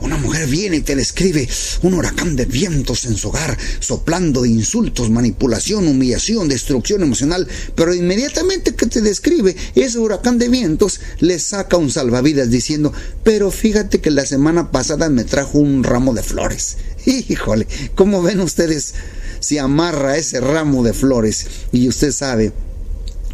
[0.03, 1.47] Una mujer viene y te describe
[1.81, 7.93] un huracán de vientos en su hogar, soplando de insultos, manipulación, humillación, destrucción emocional, pero
[7.93, 12.91] inmediatamente que te describe ese huracán de vientos, le saca un salvavidas diciendo,
[13.23, 16.75] pero fíjate que la semana pasada me trajo un ramo de flores.
[17.05, 18.95] Híjole, ¿cómo ven ustedes
[19.39, 21.47] si amarra ese ramo de flores?
[21.71, 22.51] Y usted sabe,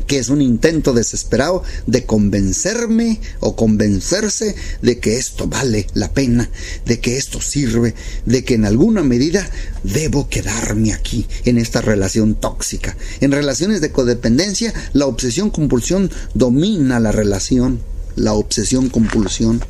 [0.10, 6.50] que es un intento desesperado de convencerme o convencerse de que esto vale la pena,
[6.88, 7.94] de que esto sirve,
[8.26, 9.48] de que en alguna medida
[9.84, 12.98] debo quedarme aquí, en esta relación tóxica.
[13.22, 17.80] En relaciones de codependencia, la obsesión compulsión domina la relación,
[18.16, 19.64] la obsesión compulsión.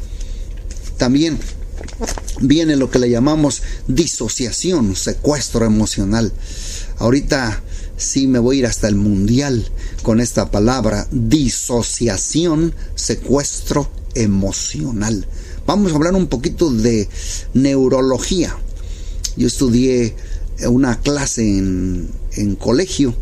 [0.97, 1.37] También
[2.39, 6.31] viene lo que le llamamos disociación, secuestro emocional.
[6.97, 7.61] Ahorita
[7.99, 9.69] sí me voy a ir hasta el mundial
[10.01, 15.27] con esta palabra, disociación, secuestro emocional.
[15.67, 17.07] Vamos a hablar un poquito de
[17.53, 18.55] neurología.
[19.37, 20.15] Yo estudié
[20.67, 23.13] una clase en, en colegio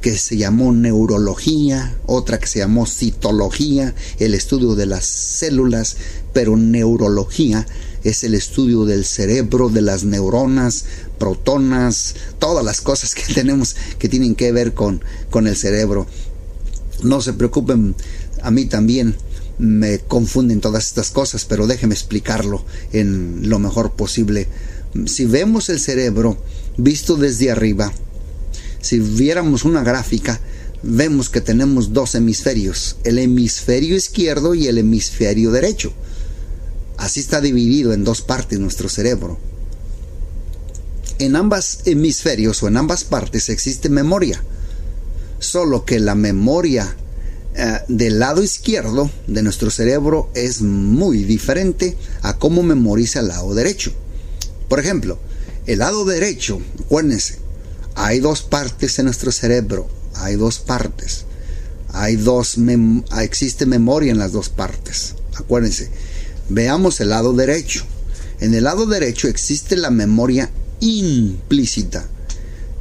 [0.00, 5.96] que se llamó neurología, otra que se llamó citología, el estudio de las células,
[6.32, 7.66] pero neurología
[8.02, 10.86] es el estudio del cerebro, de las neuronas,
[11.20, 16.08] protonas, todas las cosas que tenemos que tienen que ver con, con el cerebro.
[17.04, 17.94] No se preocupen,
[18.42, 19.14] a mí también
[19.58, 24.48] me confunden todas estas cosas, pero déjenme explicarlo en lo mejor posible.
[25.06, 26.42] Si vemos el cerebro
[26.76, 27.92] visto desde arriba,
[28.80, 30.40] si viéramos una gráfica,
[30.82, 35.92] vemos que tenemos dos hemisferios, el hemisferio izquierdo y el hemisferio derecho.
[36.96, 39.49] Así está dividido en dos partes nuestro cerebro.
[41.20, 44.42] En ambos hemisferios o en ambas partes existe memoria,
[45.38, 46.96] solo que la memoria
[47.54, 53.54] eh, del lado izquierdo de nuestro cerebro es muy diferente a cómo memoriza el lado
[53.54, 53.92] derecho.
[54.68, 55.18] Por ejemplo,
[55.66, 57.38] el lado derecho, acuérdense,
[57.94, 61.26] hay dos partes en nuestro cerebro, hay dos partes.
[61.92, 62.56] Hay dos
[63.20, 65.16] existe memoria en las dos partes.
[65.34, 65.90] Acuérdense,
[66.52, 67.84] Veamos el lado derecho.
[68.40, 70.50] En el lado derecho existe la memoria
[70.80, 72.06] implícita.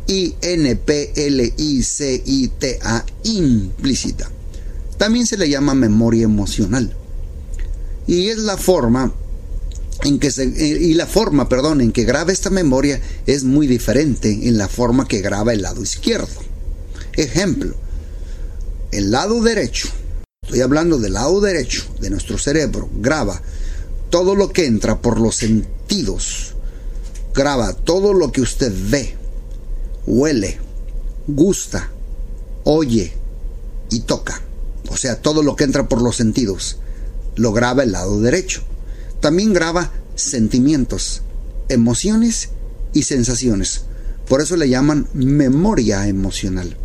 [0.07, 1.05] I-N-P-L-I-C-I-T-A,
[3.23, 4.31] implícita.
[4.97, 6.95] También se le llama memoria emocional.
[8.07, 9.13] Y es la forma
[10.03, 13.67] en que se, eh, y la forma, perdón, en que graba esta memoria es muy
[13.67, 16.27] diferente en la forma que graba el lado izquierdo.
[17.13, 17.75] Ejemplo,
[18.91, 19.89] el lado derecho,
[20.41, 23.41] estoy hablando del lado derecho de nuestro cerebro, graba
[24.09, 26.55] todo lo que entra por los sentidos,
[27.39, 29.15] graba todo lo que usted ve,
[30.05, 30.57] huele,
[31.25, 31.89] gusta,
[32.65, 33.13] oye
[33.89, 34.41] y toca.
[34.89, 36.79] O sea, todo lo que entra por los sentidos,
[37.37, 38.61] lo graba el lado derecho.
[39.21, 41.21] También graba sentimientos,
[41.69, 42.49] emociones
[42.91, 43.83] y sensaciones.
[44.27, 46.75] Por eso le llaman memoria emocional.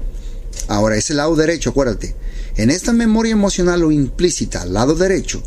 [0.69, 2.15] Ahora, ese lado derecho, acuérdate,
[2.57, 5.43] en esta memoria emocional o implícita, lado derecho,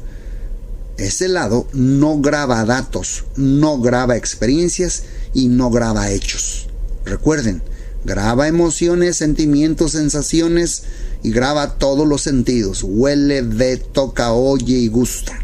[0.97, 6.67] ese lado no graba datos, no graba experiencias y no graba hechos.
[7.05, 7.61] Recuerden,
[8.03, 10.83] graba emociones, sentimientos, sensaciones
[11.23, 12.83] y graba todos los sentidos.
[12.83, 15.37] Huele, ve, toca, oye y gusta.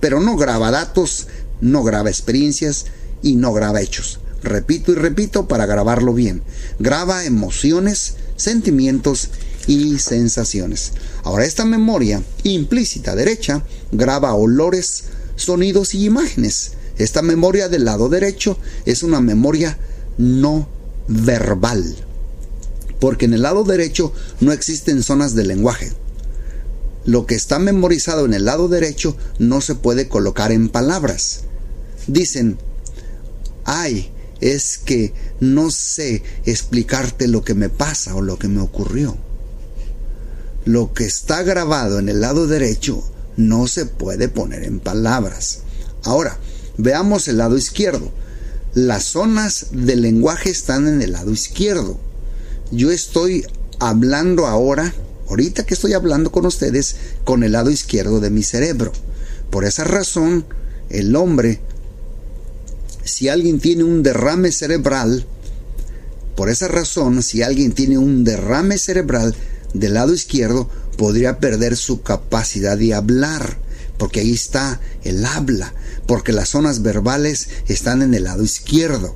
[0.00, 1.26] Pero no graba datos,
[1.60, 2.86] no graba experiencias
[3.22, 4.20] y no graba hechos.
[4.42, 6.42] Repito y repito para grabarlo bien.
[6.78, 9.30] Graba emociones, sentimientos
[9.66, 10.92] y sensaciones.
[11.22, 15.04] Ahora esta memoria implícita derecha graba olores,
[15.36, 16.72] sonidos y imágenes.
[16.98, 19.78] Esta memoria del lado derecho es una memoria
[20.18, 20.68] no
[21.08, 21.96] verbal.
[23.00, 25.92] Porque en el lado derecho no existen zonas de lenguaje.
[27.04, 31.42] Lo que está memorizado en el lado derecho no se puede colocar en palabras.
[32.06, 32.58] Dicen,
[33.64, 34.10] ay,
[34.40, 39.16] es que no sé explicarte lo que me pasa o lo que me ocurrió.
[40.66, 43.02] Lo que está grabado en el lado derecho
[43.38, 45.60] no se puede poner en palabras.
[46.02, 46.36] Ahora,
[46.76, 48.10] veamos el lado izquierdo.
[48.74, 51.98] Las zonas del lenguaje están en el lado izquierdo.
[52.70, 53.46] Yo estoy
[53.78, 54.92] hablando ahora,
[55.28, 58.92] ahorita que estoy hablando con ustedes, con el lado izquierdo de mi cerebro.
[59.50, 60.44] Por esa razón,
[60.90, 61.60] el hombre
[63.06, 65.24] si alguien tiene un derrame cerebral,
[66.34, 69.34] por esa razón, si alguien tiene un derrame cerebral
[69.74, 73.58] del lado izquierdo, podría perder su capacidad de hablar,
[73.98, 75.74] porque ahí está el habla,
[76.06, 79.14] porque las zonas verbales están en el lado izquierdo.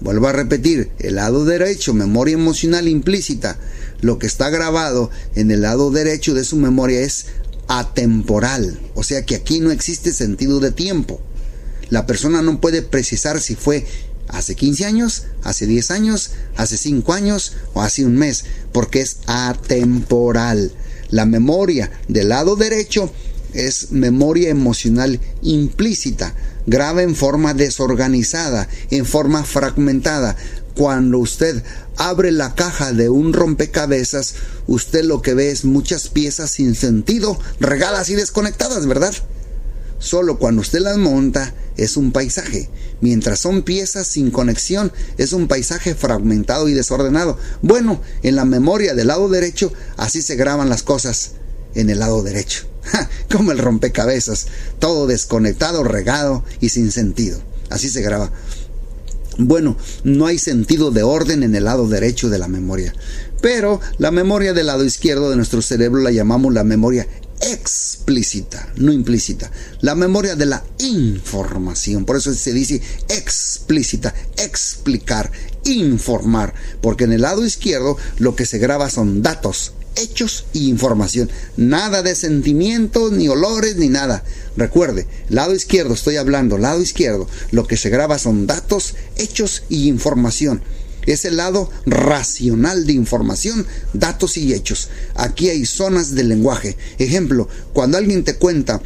[0.00, 3.58] Vuelvo a repetir, el lado derecho, memoria emocional implícita,
[4.00, 7.26] lo que está grabado en el lado derecho de su memoria es
[7.68, 11.20] atemporal, o sea que aquí no existe sentido de tiempo.
[11.88, 13.86] La persona no puede precisar si fue
[14.32, 19.18] hace 15 años, hace 10 años, hace 5 años o hace un mes, porque es
[19.26, 20.72] atemporal.
[21.10, 23.12] La memoria del lado derecho
[23.52, 26.34] es memoria emocional implícita,
[26.66, 30.36] graba en forma desorganizada, en forma fragmentada.
[30.74, 31.62] Cuando usted
[31.96, 34.34] abre la caja de un rompecabezas,
[34.66, 39.14] usted lo que ve es muchas piezas sin sentido, regadas y desconectadas, ¿verdad?
[39.98, 42.68] Solo cuando usted las monta es un paisaje,
[43.00, 47.38] mientras son piezas sin conexión es un paisaje fragmentado y desordenado.
[47.62, 51.32] Bueno, en la memoria del lado derecho así se graban las cosas
[51.74, 52.66] en el lado derecho,
[53.30, 54.46] como el rompecabezas,
[54.78, 57.40] todo desconectado, regado y sin sentido.
[57.70, 58.30] Así se graba.
[59.38, 62.94] Bueno, no hay sentido de orden en el lado derecho de la memoria,
[63.40, 67.06] pero la memoria del lado izquierdo de nuestro cerebro la llamamos la memoria
[67.42, 69.50] explícita, no implícita.
[69.80, 72.04] La memoria de la información.
[72.04, 75.30] Por eso se dice explícita, explicar,
[75.64, 76.54] informar.
[76.80, 81.30] Porque en el lado izquierdo lo que se graba son datos, hechos y información.
[81.56, 84.24] Nada de sentimientos, ni olores, ni nada.
[84.56, 87.26] Recuerde, lado izquierdo estoy hablando, lado izquierdo.
[87.50, 90.62] Lo que se graba son datos, hechos y información
[91.06, 94.88] es el lado racional de información, datos y hechos.
[95.14, 96.76] Aquí hay zonas del lenguaje.
[96.98, 98.80] Ejemplo, cuando alguien te cuenta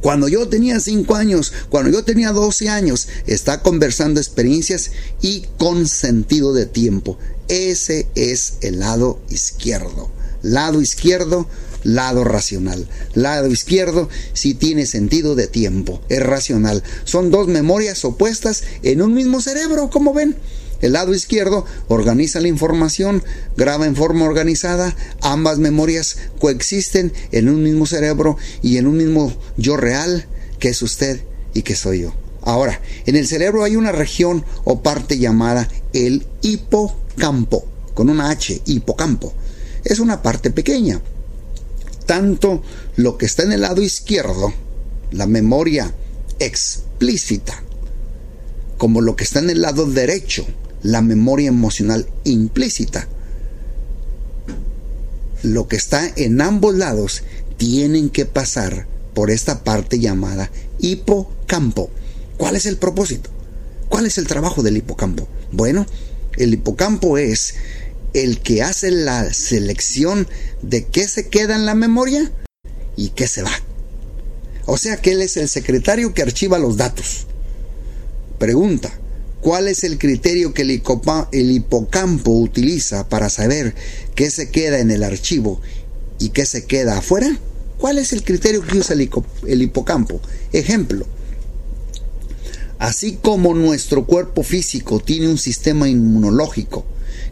[0.00, 4.90] cuando yo tenía 5 años, cuando yo tenía 12 años, está conversando experiencias
[5.22, 7.18] y con sentido de tiempo.
[7.48, 10.10] Ese es el lado izquierdo.
[10.42, 11.48] Lado izquierdo,
[11.82, 12.86] lado racional.
[13.14, 16.82] Lado izquierdo si tiene sentido de tiempo, es racional.
[17.04, 20.36] Son dos memorias opuestas en un mismo cerebro, como ven.
[20.80, 23.22] El lado izquierdo organiza la información,
[23.56, 29.32] graba en forma organizada, ambas memorias coexisten en un mismo cerebro y en un mismo
[29.56, 30.26] yo real,
[30.58, 31.22] que es usted
[31.54, 32.14] y que soy yo.
[32.42, 38.62] Ahora, en el cerebro hay una región o parte llamada el hipocampo, con una H,
[38.66, 39.32] hipocampo.
[39.82, 41.00] Es una parte pequeña.
[42.04, 42.62] Tanto
[42.94, 44.52] lo que está en el lado izquierdo,
[45.10, 45.92] la memoria
[46.38, 47.62] explícita,
[48.78, 50.46] como lo que está en el lado derecho,
[50.82, 53.08] la memoria emocional implícita.
[55.42, 57.22] Lo que está en ambos lados
[57.56, 61.90] tienen que pasar por esta parte llamada hipocampo.
[62.36, 63.30] ¿Cuál es el propósito?
[63.88, 65.28] ¿Cuál es el trabajo del hipocampo?
[65.52, 65.86] Bueno,
[66.36, 67.54] el hipocampo es
[68.12, 70.26] el que hace la selección
[70.62, 72.30] de qué se queda en la memoria
[72.96, 73.52] y qué se va.
[74.66, 77.26] O sea que él es el secretario que archiva los datos.
[78.38, 78.92] Pregunta,
[79.46, 83.76] ¿cuál es el criterio que el, hipocampo utiliza para saber
[84.16, 85.60] qué se queda en el archivo
[86.18, 87.38] y qué se queda afuera?
[87.78, 90.20] ¿Cuál es el criterio que usa el hipocampo?
[90.52, 91.06] Ejemplo,
[92.80, 96.84] así como nuestro cuerpo físico tiene un sistema inmunológico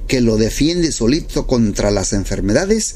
[0.07, 2.95] que lo defiende solito contra las enfermedades,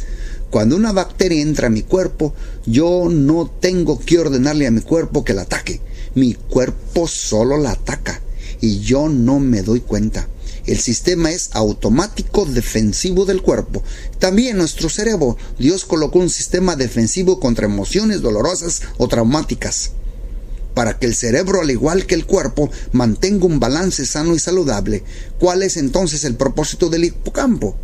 [0.49, 2.35] cuando una bacteria entra a mi cuerpo,
[2.67, 5.81] yo no tengo que ordenarle a mi cuerpo que la ataque.
[6.15, 8.23] Mi cuerpo solo la ataca
[8.61, 10.29] y yo no me doy cuenta.
[10.67, 13.83] El sistema es automático defensivo del cuerpo.
[14.19, 19.93] También nuestro cerebro, Dios colocó un sistema defensivo contra emociones dolorosas o traumáticas.
[20.75, 25.03] Para que el cerebro, al igual que el cuerpo, mantenga un balance sano y saludable,
[25.41, 27.77] ¿cuál es entonces el propósito del hipocampo?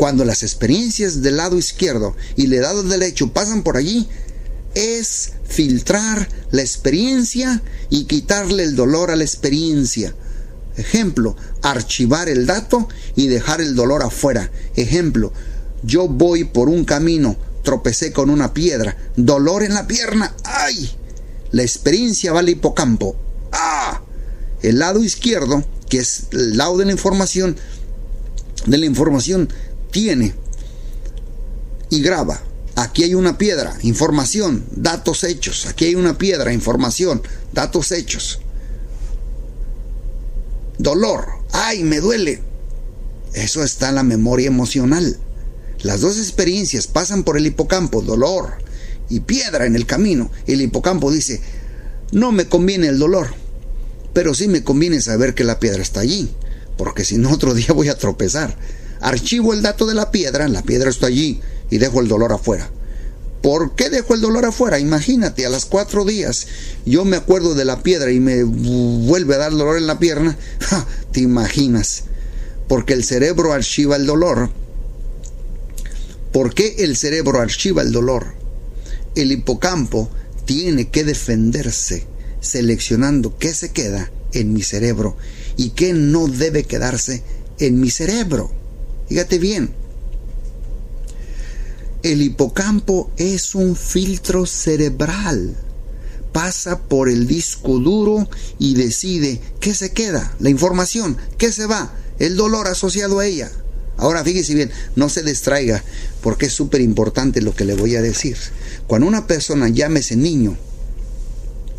[0.00, 4.08] cuando las experiencias del lado izquierdo y del lado derecho pasan por allí,
[4.74, 10.14] es filtrar la experiencia y quitarle el dolor a la experiencia.
[10.76, 14.50] Ejemplo, archivar el dato y dejar el dolor afuera.
[14.76, 15.32] Ejemplo,
[15.82, 20.90] yo voy por un camino, tropecé con una piedra, dolor en la pierna, ¡ay!
[21.50, 23.16] La experiencia va al hipocampo,
[23.52, 24.02] ¡ah!
[24.62, 27.56] El lado izquierdo, que es el lado de la información,
[28.66, 29.48] de la información
[29.90, 30.34] tiene
[31.88, 32.40] y graba.
[32.80, 35.66] Aquí hay una piedra, información, datos hechos.
[35.66, 37.20] Aquí hay una piedra, información,
[37.52, 38.40] datos hechos.
[40.78, 42.40] Dolor, ay, me duele.
[43.34, 45.18] Eso está en la memoria emocional.
[45.82, 48.54] Las dos experiencias pasan por el hipocampo, dolor
[49.10, 50.30] y piedra en el camino.
[50.46, 51.42] El hipocampo dice,
[52.12, 53.28] no me conviene el dolor,
[54.14, 56.30] pero sí me conviene saber que la piedra está allí,
[56.78, 58.56] porque si no otro día voy a tropezar
[59.00, 61.40] archivo el dato de la piedra, la piedra está allí
[61.70, 62.70] y dejo el dolor afuera.
[63.42, 64.78] ¿Por qué dejo el dolor afuera?
[64.78, 66.46] Imagínate, a las cuatro días
[66.84, 70.36] yo me acuerdo de la piedra y me vuelve a dar dolor en la pierna.
[71.12, 72.04] ¿Te imaginas?
[72.68, 74.50] Porque el cerebro archiva el dolor.
[76.32, 78.34] ¿Por qué el cerebro archiva el dolor?
[79.14, 80.10] El hipocampo
[80.44, 82.06] tiene que defenderse
[82.40, 85.16] seleccionando qué se queda en mi cerebro
[85.56, 87.22] y qué no debe quedarse
[87.58, 88.50] en mi cerebro.
[89.08, 89.70] Fíjate bien,
[92.02, 95.56] el hipocampo es un filtro cerebral.
[96.32, 98.28] Pasa por el disco duro
[98.58, 103.50] y decide qué se queda, la información, qué se va, el dolor asociado a ella.
[103.96, 105.84] Ahora fíjese bien, no se distraiga,
[106.22, 108.36] porque es súper importante lo que le voy a decir.
[108.86, 110.56] Cuando una persona, llámese niño,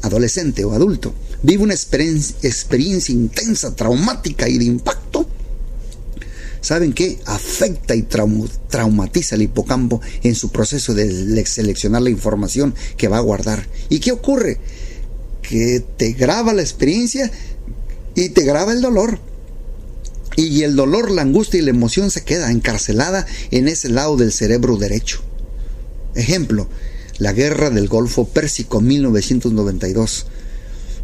[0.04, 5.28] adolescente o adulto, vive una experiencia intensa, traumática y de impacto,
[6.62, 7.20] ¿saben qué?
[7.26, 13.22] Afecta y traumatiza el hipocampo en su proceso de seleccionar la información que va a
[13.22, 13.68] guardar.
[13.90, 14.60] ¿Y qué ocurre?
[15.42, 17.30] Que te graba la experiencia
[18.16, 19.20] y te graba el dolor.
[20.38, 24.32] Y el dolor, la angustia y la emoción se queda encarcelada en ese lado del
[24.32, 25.22] cerebro derecho.
[26.16, 26.70] Ejemplo,
[27.18, 30.28] la guerra del Golfo Pérsico 1992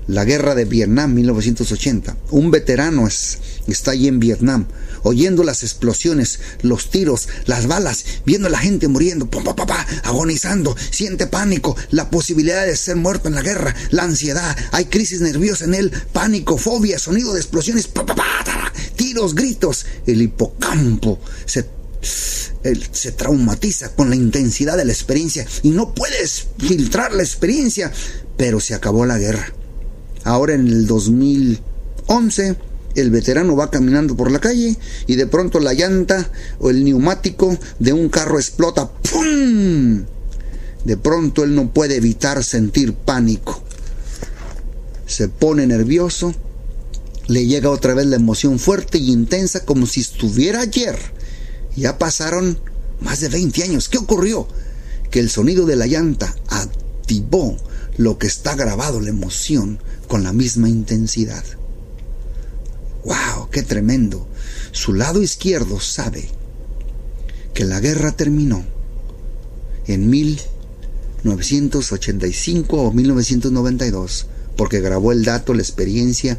[0.07, 2.17] la guerra de Vietnam 1980.
[2.31, 4.65] Un veterano es, está allí en Vietnam,
[5.03, 11.27] oyendo las explosiones, los tiros, las balas, viendo a la gente muriendo, pa, agonizando, siente
[11.27, 15.73] pánico, la posibilidad de ser muerto en la guerra, la ansiedad, hay crisis nerviosa en
[15.73, 17.89] él, pánico, fobia, sonido de explosiones,
[18.95, 19.85] tiros, gritos.
[20.05, 21.77] El hipocampo se
[22.91, 27.91] se traumatiza con la intensidad de la experiencia y no puedes filtrar la experiencia,
[28.35, 29.53] pero se acabó la guerra.
[30.23, 32.57] Ahora en el 2011
[33.01, 34.75] el veterano va caminando por la calle
[35.05, 36.29] y de pronto la llanta
[36.59, 38.89] o el neumático de un carro explota.
[38.89, 40.05] ¡Pum!
[40.83, 43.61] De pronto él no puede evitar sentir pánico.
[45.05, 46.33] Se pone nervioso,
[47.27, 50.97] le llega otra vez la emoción fuerte y intensa como si estuviera ayer.
[51.75, 52.57] Ya pasaron
[53.01, 53.89] más de 20 años.
[53.89, 54.47] ¿Qué ocurrió?
[55.11, 57.57] Que el sonido de la llanta activó
[57.97, 61.43] lo que está grabado, la emoción, con la misma intensidad.
[63.07, 63.49] ¡Wow!
[63.51, 64.27] ¡Qué tremendo!
[64.73, 66.27] Su lado izquierdo sabe
[67.53, 68.65] que la guerra terminó
[69.87, 74.27] en 1985 o 1992
[74.57, 76.37] porque grabó el dato, la experiencia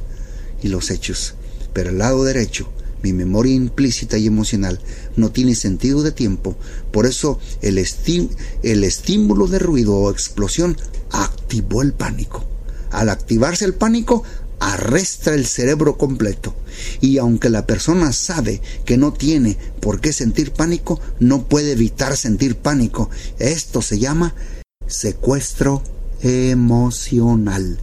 [0.63, 1.33] y los hechos.
[1.73, 4.81] Pero el lado derecho Mi memoria implícita y emocional
[5.17, 6.57] no tiene sentido de tiempo.
[6.91, 10.77] Por eso el, el estímulo de ruido o explosión
[11.13, 12.45] activó el pánico.
[12.91, 14.25] Al activarse el pánico,
[14.61, 16.55] arrastra el cerebro completo.
[17.01, 22.17] Y aunque la persona sabe que no tiene por qué sentir pánico, no puede evitar
[22.17, 23.11] sentir pánico.
[23.39, 24.35] Esto se llama
[24.87, 25.83] secuestro
[26.23, 27.79] emocional.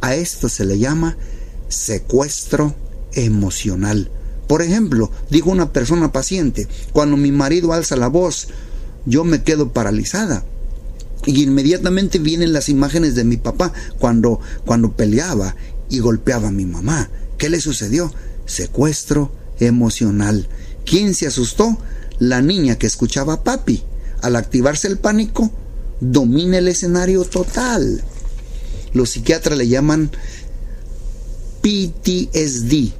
[0.00, 1.16] A esto se le llama
[1.68, 2.74] secuestro
[3.12, 4.10] emocional.
[4.46, 8.48] Por ejemplo, digo una persona paciente, cuando mi marido alza la voz,
[9.04, 10.44] yo me quedo paralizada.
[11.26, 15.54] Y inmediatamente vienen las imágenes de mi papá cuando, cuando peleaba
[15.90, 17.10] y golpeaba a mi mamá.
[17.36, 18.12] ¿Qué le sucedió?
[18.46, 20.48] Secuestro emocional.
[20.84, 21.78] ¿Quién se asustó?
[22.18, 23.82] La niña que escuchaba a papi.
[24.22, 25.50] Al activarse el pánico,
[26.00, 28.02] domina el escenario total.
[28.92, 30.10] Los psiquiatras le llaman
[31.62, 32.92] PTSD,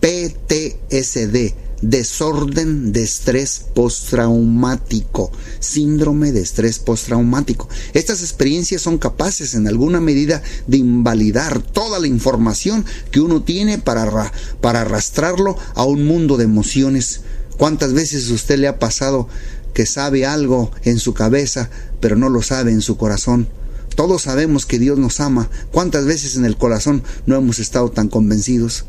[0.00, 7.68] PTSD, desorden de estrés postraumático, síndrome de estrés postraumático.
[7.94, 13.78] Estas experiencias son capaces en alguna medida de invalidar toda la información que uno tiene
[13.78, 17.22] para, para arrastrarlo a un mundo de emociones.
[17.56, 19.28] ¿Cuántas veces usted le ha pasado
[19.74, 21.70] que sabe algo en su cabeza,
[22.00, 23.48] pero no lo sabe en su corazón?
[23.94, 25.50] Todos sabemos que Dios nos ama.
[25.72, 28.84] ¿Cuántas veces en el corazón no hemos estado tan convencidos?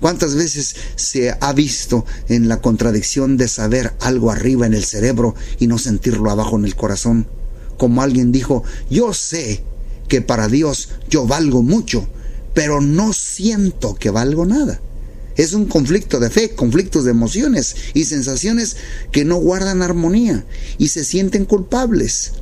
[0.00, 5.34] ¿Cuántas veces se ha visto en la contradicción de saber algo arriba en el cerebro
[5.58, 7.26] y no sentirlo abajo en el corazón?
[7.78, 9.62] Como alguien dijo, yo sé
[10.08, 12.08] que para Dios yo valgo mucho,
[12.54, 14.80] pero no siento que valgo nada.
[15.36, 18.76] Es un conflicto de fe, conflictos de emociones y sensaciones
[19.12, 20.46] que no guardan armonía
[20.78, 22.32] y se sienten culpables.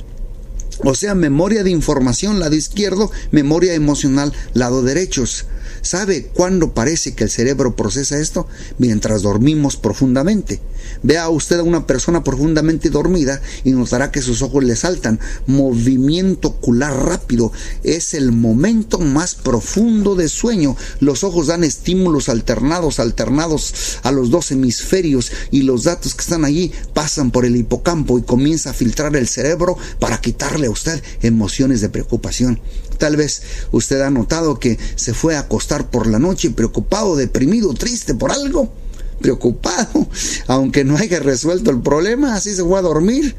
[0.79, 5.45] O sea, memoria de información, lado izquierdo, memoria emocional, lado derechos.
[5.85, 8.47] ¿Sabe cuándo parece que el cerebro procesa esto?
[8.79, 10.59] Mientras dormimos profundamente.
[11.05, 15.19] Vea usted a una persona profundamente dormida y notará que sus ojos le saltan.
[15.45, 17.51] Movimiento ocular rápido
[17.83, 20.75] es el momento más profundo de sueño.
[20.99, 26.43] Los ojos dan estímulos alternados, alternados a los dos hemisferios y los datos que están
[26.43, 31.03] allí pasan por el hipocampo y comienza a filtrar el cerebro para quitarle a usted
[31.21, 32.59] emociones de preocupación.
[32.97, 37.75] Tal vez usted ha notado que se fue a acostar por la noche preocupado, deprimido,
[37.75, 38.73] triste por algo.
[39.21, 40.07] Preocupado,
[40.47, 43.35] aunque no haya resuelto el problema, así se fue a dormir.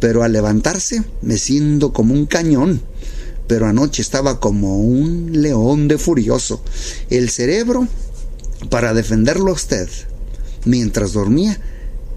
[0.00, 2.82] Pero al levantarse me siento como un cañón.
[3.46, 6.62] Pero anoche estaba como un león de furioso.
[7.08, 7.88] El cerebro,
[8.68, 9.88] para defenderlo a usted,
[10.64, 11.58] mientras dormía,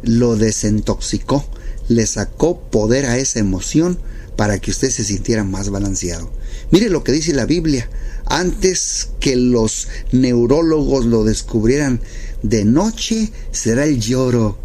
[0.03, 1.45] lo desintoxicó,
[1.87, 3.97] le sacó poder a esa emoción
[4.35, 6.31] para que usted se sintiera más balanceado.
[6.71, 7.89] Mire lo que dice la Biblia.
[8.25, 12.01] Antes que los neurólogos lo descubrieran,
[12.43, 14.57] de noche será el lloro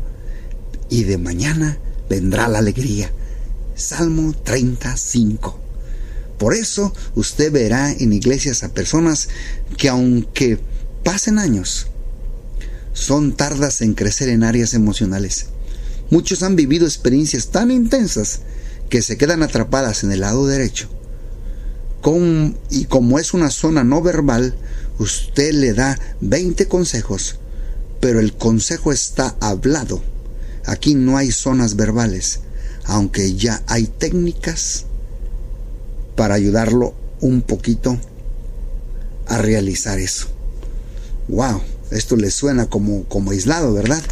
[0.89, 3.11] y de mañana vendrá la alegría.
[3.75, 5.61] Salmo 35.
[6.39, 9.29] Por eso usted verá en iglesias a personas
[9.77, 10.59] que aunque
[11.05, 11.89] pasen años,
[12.93, 15.47] son tardas en crecer en áreas emocionales.
[16.11, 18.41] Muchos han vivido experiencias tan intensas
[18.89, 20.89] que se quedan atrapadas en el lado derecho
[22.71, 24.55] y como es una zona no verbal,
[24.99, 27.41] usted le da 20 consejos,
[28.07, 30.01] pero el consejo está hablado.
[30.65, 32.39] Aquí no hay zonas verbales,
[32.85, 34.85] aunque ya hay técnicas
[36.15, 37.99] para ayudarlo un poquito
[39.27, 40.29] a realizar eso.
[41.27, 44.05] Wow, esto le suena como, como aislado, ¿verdad?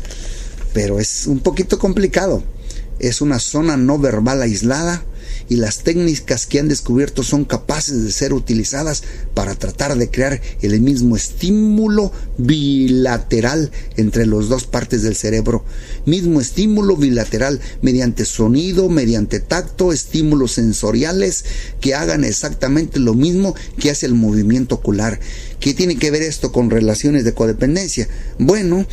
[0.72, 2.42] Pero es un poquito complicado.
[2.98, 5.04] Es una zona no verbal aislada
[5.48, 9.02] y las técnicas que han descubierto son capaces de ser utilizadas
[9.34, 15.64] para tratar de crear el mismo estímulo bilateral entre las dos partes del cerebro.
[16.06, 21.44] Mismo estímulo bilateral mediante sonido, mediante tacto, estímulos sensoriales
[21.80, 25.20] que hagan exactamente lo mismo que hace el movimiento ocular.
[25.60, 28.08] ¿Qué tiene que ver esto con relaciones de codependencia?
[28.38, 28.86] Bueno,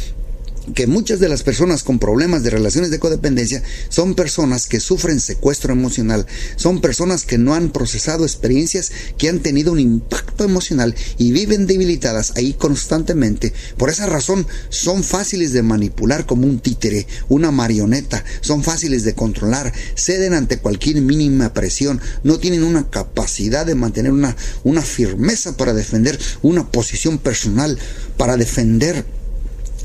[0.74, 5.20] que muchas de las personas con problemas de relaciones de codependencia son personas que sufren
[5.20, 10.95] secuestro emocional, son personas que no han procesado experiencias que han tenido un impacto emocional
[11.18, 13.53] y viven debilitadas ahí constantemente.
[13.78, 19.16] Por esa razón son fáciles de manipular como un títere, una marioneta, son fáciles de
[19.16, 25.57] controlar, ceden ante cualquier mínima presión, no tienen una capacidad de mantener una, una firmeza
[25.57, 27.78] para defender una posición personal,
[28.18, 29.05] para defender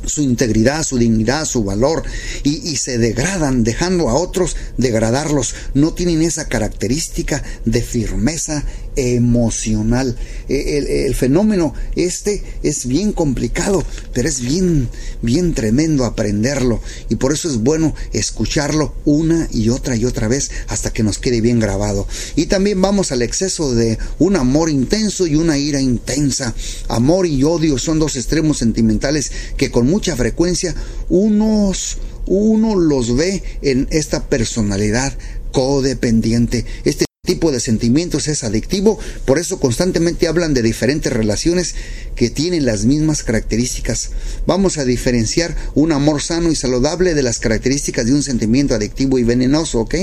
[0.04, 2.02] su integridad, su dignidad, su valor
[2.42, 5.54] y, se degradan dejando a otros degradarlos.
[5.74, 8.64] No tienen esa característica de firmeza
[8.96, 10.16] emocional.
[10.48, 14.88] E, el, fenómeno este es bien complicado, pero es bien,
[15.22, 20.50] bien tremendo aprenderlo y por eso es bueno escucharlo una y otra y otra vez
[20.68, 22.06] hasta que nos quede bien grabado.
[22.34, 26.54] Y también vamos al exceso de un amor intenso y una ira intensa.
[26.88, 30.74] Amor y odio son dos extremos sentimentales que con mucha frecuencia
[31.08, 35.16] unos uno los ve en esta personalidad
[35.52, 36.66] codependiente.
[36.84, 41.74] Este tipo de sentimientos es adictivo, por eso constantemente hablan de diferentes relaciones
[42.14, 44.10] que tienen las mismas características.
[44.46, 49.18] Vamos a diferenciar un amor sano y saludable de las características de un sentimiento adictivo
[49.18, 49.96] y venenoso, ¿ok?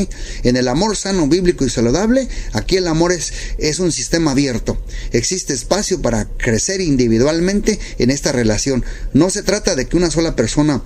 [0.44, 4.78] En el amor sano, bíblico y saludable, aquí el amor es, es un sistema abierto.
[5.12, 8.86] Existe espacio para crecer individualmente en esta relación.
[9.14, 10.84] No se trata de que una sola persona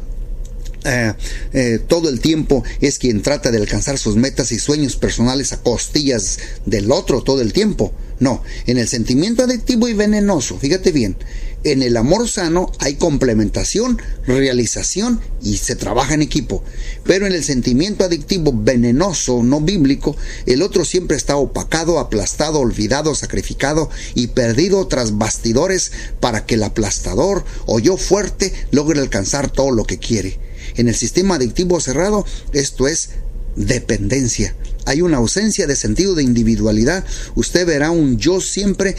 [0.84, 1.14] eh,
[1.54, 5.62] eh, todo el tiempo es quien trata de alcanzar sus metas y sueños personales a
[5.62, 7.94] costillas del otro todo el tiempo.
[8.20, 11.18] No, en el sentimiento adictivo y venenoso, fíjate bien,
[11.64, 16.64] en el amor sano hay complementación, realización y se trabaja en equipo.
[17.04, 20.16] Pero en el sentimiento adictivo venenoso, no bíblico,
[20.46, 26.64] el otro siempre está opacado, aplastado, olvidado, sacrificado y perdido tras bastidores para que el
[26.64, 30.47] aplastador o yo fuerte logre alcanzar todo lo que quiere.
[30.78, 33.10] En el sistema adictivo cerrado, esto es
[33.56, 34.56] dependencia.
[34.86, 37.04] Hay una ausencia de sentido de individualidad.
[37.36, 38.96] Usted verá un yo siempre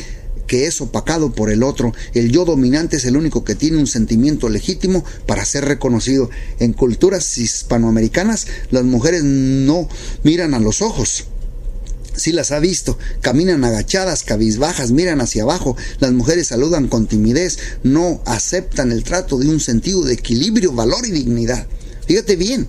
[0.46, 1.94] que es opacado por el otro.
[2.14, 6.30] El yo dominante es el único que tiene un sentimiento legítimo para ser reconocido.
[6.58, 9.88] En culturas hispanoamericanas las mujeres no
[10.24, 11.26] miran a los ojos.
[12.18, 17.58] Si las ha visto, caminan agachadas, cabizbajas, miran hacia abajo, las mujeres saludan con timidez,
[17.82, 21.66] no aceptan el trato de un sentido de equilibrio, valor y dignidad.
[22.06, 22.68] Fíjate bien,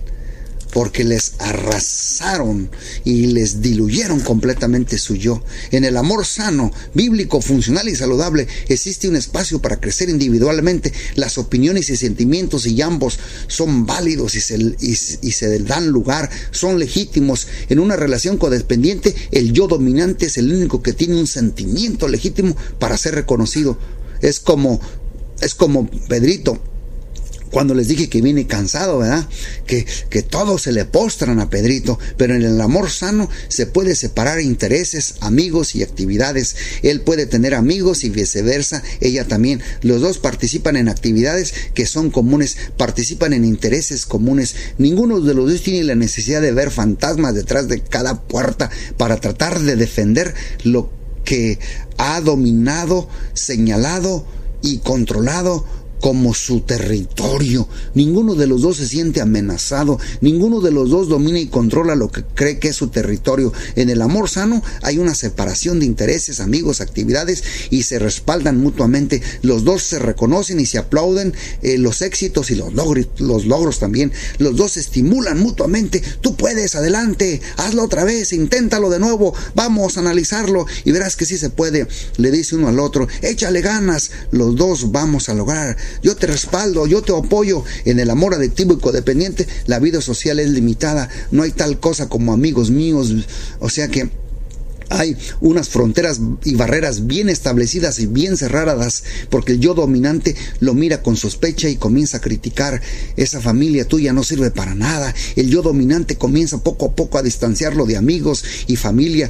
[0.71, 2.69] porque les arrasaron
[3.03, 5.43] y les diluyeron completamente su yo.
[5.71, 10.93] En el amor sano, bíblico, funcional y saludable existe un espacio para crecer individualmente.
[11.15, 17.47] Las opiniones y sentimientos y ambos son válidos y se, dan lugar, son legítimos.
[17.69, 22.55] En una relación codependiente, el yo dominante es el único que tiene un sentimiento legítimo
[22.79, 23.77] para ser reconocido.
[24.21, 24.79] Es como,
[25.41, 26.61] es como Pedrito
[27.51, 29.27] cuando les dije que viene cansado, ¿verdad?
[29.65, 33.95] Que, que todos se le postran a Pedrito, pero en el amor sano se puede
[33.95, 36.55] separar intereses, amigos y actividades.
[36.83, 39.61] Él puede tener amigos y viceversa, ella también.
[39.81, 44.55] Los dos participan en actividades que son comunes, participan en intereses comunes.
[44.77, 49.17] Ninguno de los dos tiene la necesidad de ver fantasmas detrás de cada puerta para
[49.17, 50.33] tratar de defender
[50.63, 50.91] lo
[51.25, 51.59] que
[51.97, 54.25] ha dominado, señalado
[54.61, 55.65] y controlado
[55.99, 57.67] como su territorio.
[57.93, 62.11] Ninguno de los dos se siente amenazado, ninguno de los dos domina y controla lo
[62.11, 63.53] que cree que es su territorio.
[63.75, 69.21] En el amor sano hay una separación de intereses, amigos, actividades y se respaldan mutuamente.
[69.41, 73.79] Los dos se reconocen y se aplauden eh, los éxitos y los logros, los logros
[73.79, 74.11] también.
[74.37, 76.01] Los dos se estimulan mutuamente.
[76.21, 81.25] Tú puedes, adelante, hazlo otra vez, inténtalo de nuevo, vamos a analizarlo y verás que
[81.25, 81.87] sí se puede.
[82.17, 86.87] Le dice uno al otro, échale ganas, los dos vamos a lograr yo te respaldo,
[86.87, 87.63] yo te apoyo.
[87.85, 92.09] En el amor adictivo y codependiente, la vida social es limitada, no hay tal cosa
[92.09, 93.13] como amigos míos,
[93.59, 94.09] o sea que
[94.89, 100.73] hay unas fronteras y barreras bien establecidas y bien cerradas, porque el yo dominante lo
[100.73, 102.81] mira con sospecha y comienza a criticar.
[103.15, 105.13] Esa familia tuya no sirve para nada.
[105.35, 109.29] El yo dominante comienza poco a poco a distanciarlo de amigos y familia.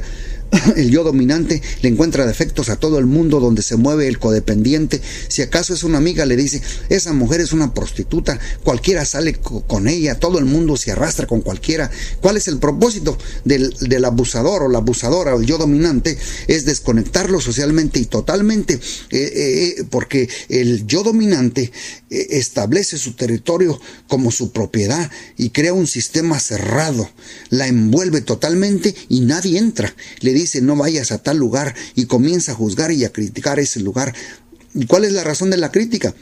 [0.76, 5.00] El yo dominante le encuentra defectos a todo el mundo donde se mueve el codependiente.
[5.28, 9.88] Si acaso es una amiga, le dice, esa mujer es una prostituta, cualquiera sale con
[9.88, 11.90] ella, todo el mundo se arrastra con cualquiera.
[12.20, 16.18] ¿Cuál es el propósito del, abusador o la abusadora o el yo dominante?
[16.48, 18.78] Es desconectarlo socialmente y totalmente, eh,
[19.10, 21.70] eh, porque el yo dominante
[22.10, 27.08] eh, establece su territorio como su propiedad y crea un sistema cerrado,
[27.50, 29.94] la envuelve totalmente y nadie entra.
[30.20, 33.80] Le dice no vayas a tal lugar y comienza a juzgar y a criticar ese
[33.80, 34.14] lugar.
[34.74, 36.14] ¿Y cuál es la razón de la crítica?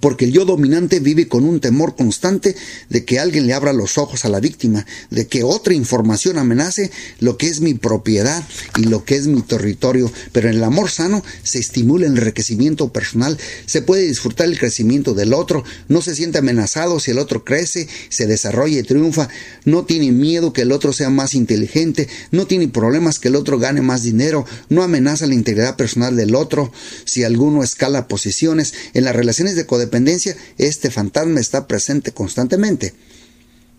[0.00, 2.54] Porque el yo dominante vive con un temor constante
[2.88, 6.90] de que alguien le abra los ojos a la víctima, de que otra información amenace
[7.20, 10.10] lo que es mi propiedad y lo que es mi territorio.
[10.32, 15.14] Pero en el amor sano se estimula el enriquecimiento personal, se puede disfrutar el crecimiento
[15.14, 19.28] del otro, no se siente amenazado si el otro crece, se desarrolla y triunfa,
[19.64, 23.58] no tiene miedo que el otro sea más inteligente, no tiene problemas que el otro
[23.58, 26.72] gane más dinero, no amenaza la integridad personal del otro
[27.04, 28.74] si alguno escala posiciones.
[28.94, 32.94] En las relaciones de codependencia, este fantasma está presente constantemente.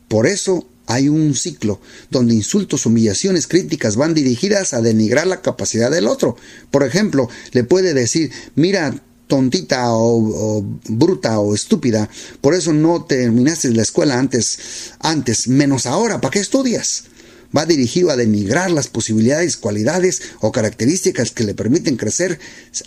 [0.07, 5.91] Por eso hay un ciclo donde insultos, humillaciones, críticas van dirigidas a denigrar la capacidad
[5.91, 6.37] del otro.
[6.71, 8.95] Por ejemplo, le puede decir, mira,
[9.27, 16.21] tontita o, bruta o estúpida, por eso no terminaste la escuela antes, antes, menos ahora,
[16.21, 17.08] ¿para qué estudias?
[17.55, 22.39] Va dirigido a denigrar las posibilidades, cualidades o características que le permiten crecer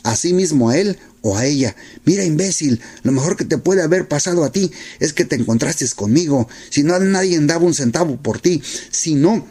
[0.05, 1.75] a sí mismo a él o a ella.
[2.05, 5.89] Mira, imbécil, lo mejor que te puede haber pasado a ti es que te encontraste
[5.97, 6.49] conmigo.
[6.71, 8.63] Si no, nadie daba un centavo por ti.
[8.91, 9.47] Si no,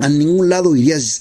[0.00, 1.20] a ningún lado irías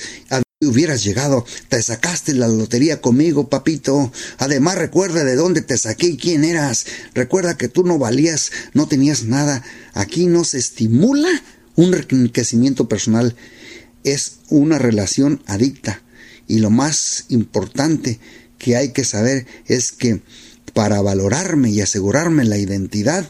[0.61, 4.11] hubieras llegado, te sacaste la lotería conmigo, papito.
[4.39, 6.85] Además, recuerda de dónde te saqué y quién eras.
[7.13, 9.63] Recuerda que tú no valías, no tenías nada.
[9.93, 11.29] Aquí no se estimula
[11.79, 13.35] un enriquecimiento personal.
[14.03, 16.01] Es una relación adicta.
[16.47, 18.19] Y lo más importante
[18.57, 20.21] que hay que saber es que
[20.73, 23.29] para valorarme y asegurarme la identidad,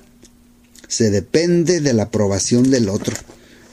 [0.88, 3.16] se depende de la aprobación del otro.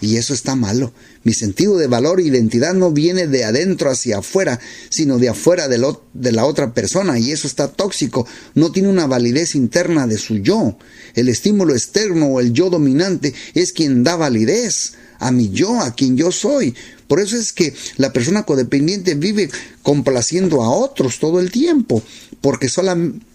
[0.03, 0.93] Y eso está malo.
[1.27, 4.61] Mi sentido de valor e identidad no viene de adentro hacia afuera,
[4.91, 8.29] sino de afuera de, la otra persona, y eso está tóxico.
[8.55, 10.79] No tiene una validez interna de su yo.
[11.17, 15.97] El estímulo externo o el yo dominante es quien da validez a mi yo, a
[15.97, 16.77] quien yo soy.
[17.09, 19.51] Por eso es que la persona codependiente vive
[19.83, 22.05] complaciendo a otros todo el tiempo,
[22.41, 23.27] porque solamente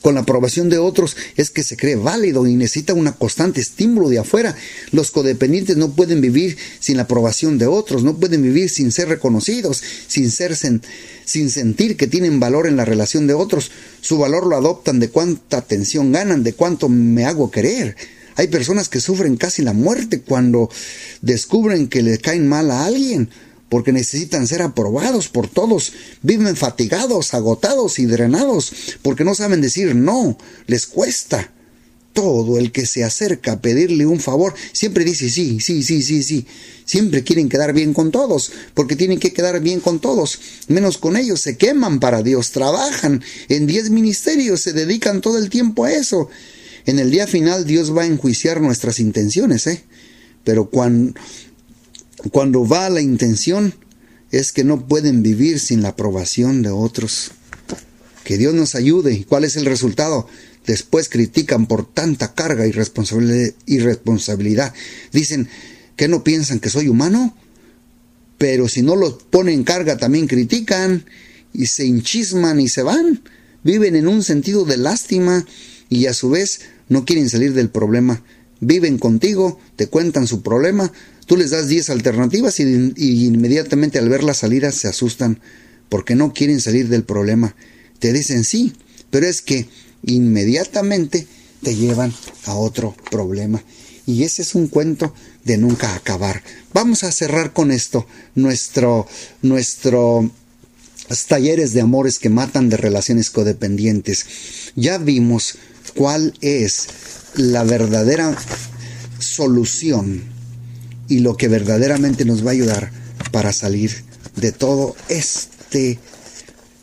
[0.00, 4.08] con la aprobación de otros es que se cree válido y necesita un constante estímulo
[4.08, 4.54] de afuera.
[4.90, 9.08] Los codependientes no pueden vivir sin la aprobación de otros, no pueden vivir sin ser
[9.08, 13.70] reconocidos, sin ser sin sentir que tienen valor en la relación de otros.
[14.00, 17.96] Su valor lo adoptan de cuánta atención ganan, de cuánto me hago querer.
[18.36, 20.70] Hay personas que sufren casi la muerte cuando
[21.20, 23.28] descubren que le caen mal a alguien
[23.72, 25.94] porque necesitan ser aprobados por todos.
[26.20, 28.70] Viven fatigados, agotados y drenados,
[29.00, 31.50] porque no saben decir no, les cuesta.
[32.12, 36.22] Todo el que se acerca a pedirle un favor siempre dice sí, sí, sí, sí,
[36.22, 36.46] sí.
[36.84, 41.16] Siempre quieren quedar bien con todos, porque tienen que quedar bien con todos, menos con
[41.16, 41.40] ellos.
[41.40, 46.28] Se queman para Dios, trabajan en diez ministerios, se dedican todo el tiempo a eso.
[46.84, 49.82] En el día final Dios va a enjuiciar nuestras intenciones, ¿eh?
[50.44, 51.14] Pero cuando,
[52.30, 53.74] cuando va la intención,
[54.30, 57.32] es que no pueden vivir sin la aprobación de otros.
[58.24, 59.12] Que Dios nos ayude.
[59.14, 60.26] ¿Y cuál es el resultado?
[60.66, 62.70] Después critican por tanta carga y
[63.66, 64.72] irresponsabilidad.
[65.12, 65.48] Dicen
[65.96, 67.36] que no piensan que soy humano,
[68.38, 71.04] pero si no los ponen carga también critican
[71.52, 73.22] y se hinchisman y se van.
[73.64, 75.46] Viven en un sentido de lástima
[75.88, 78.22] y a su vez no quieren salir del problema.
[78.60, 80.92] Viven contigo, te cuentan su problema,
[81.26, 85.40] Tú les das 10 alternativas y, inmediatamente al ver la salida se asustan
[85.88, 87.54] porque no quieren salir del problema.
[87.98, 88.72] Te dicen sí,
[89.10, 89.68] pero es que
[90.04, 91.26] inmediatamente
[91.62, 92.12] te llevan
[92.46, 93.62] a otro problema.
[94.04, 95.14] Y ese es un cuento
[95.44, 96.42] de nunca acabar.
[96.72, 99.06] Vamos a cerrar con esto nuestro,
[99.42, 100.28] nuestro
[101.28, 104.26] talleres de amores que matan de relaciones codependientes.
[104.74, 105.56] Ya vimos
[105.94, 106.88] cuál es
[107.36, 108.36] la verdadera
[109.18, 110.31] solución
[111.12, 112.90] y lo que verdaderamente nos va a ayudar
[113.32, 113.92] para salir
[114.34, 115.98] de todo este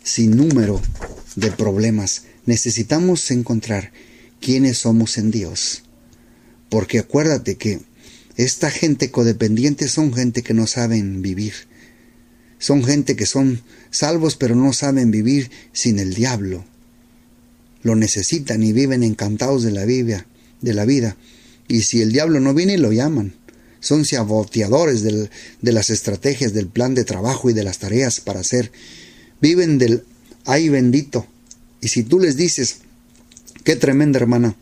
[0.04, 0.80] sinnúmero
[1.36, 2.26] de problemas.
[2.46, 3.92] Necesitamos encontrar
[4.40, 5.82] quiénes somos en Dios.
[6.70, 7.80] Porque acuérdate que
[8.36, 11.54] esta gente codependiente son gente que no saben vivir.
[12.60, 16.64] Son gente que son salvos pero no saben vivir sin el diablo.
[17.82, 20.28] Lo necesitan y viven encantados de la vida,
[20.62, 21.18] de la vida.
[21.68, 23.39] Y si el diablo no viene, lo llaman
[23.80, 28.72] son saboteadores de las estrategias, del plan de trabajo y de las tareas para hacer.
[29.42, 30.04] Viven del
[30.46, 31.26] ay bendito.
[31.82, 32.78] Y si tú les dices,
[33.64, 34.56] qué tremenda hermana,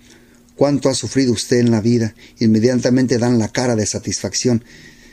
[0.56, 4.64] cuánto ha sufrido usted en la vida, inmediatamente dan la cara de satisfacción.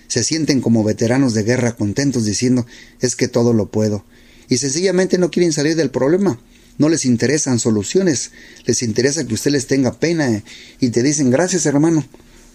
[0.09, 2.67] Se sienten como veteranos de guerra contentos diciendo,
[3.01, 4.05] es que todo lo puedo.
[4.49, 6.39] Y sencillamente no quieren salir del problema.
[6.77, 8.33] No les interesan soluciones,
[8.67, 10.43] les interesa que usted les tenga pena
[10.81, 12.05] y te dicen gracias hermano,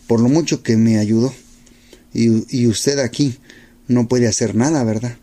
[0.09, 1.31] por lo mucho que me ayudó.
[2.15, 3.37] Y, usted aquí
[3.87, 5.15] no puede hacer nada, ¿verdad?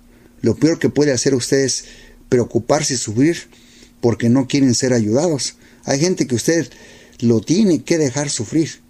[0.43, 1.87] Lo peor que puede hacer usted es
[2.29, 3.37] preocuparse y sufrir
[4.01, 5.57] porque no quieren ser ayudados.
[5.83, 6.71] Hay gente que usted
[7.19, 8.81] lo tiene que dejar sufrir.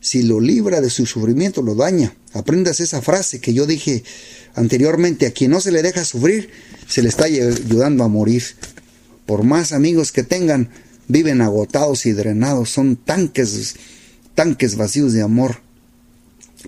[0.00, 2.16] Si lo libra de su sufrimiento, lo daña.
[2.32, 4.02] Aprendas esa frase que yo dije
[4.54, 6.48] anteriormente, a quien no se le deja sufrir,
[6.88, 8.44] se le está ayudando a morir.
[9.26, 10.70] Por más amigos que tengan,
[11.06, 13.76] viven agotados y drenados, son tanques
[14.34, 15.56] tanques vacíos de amor.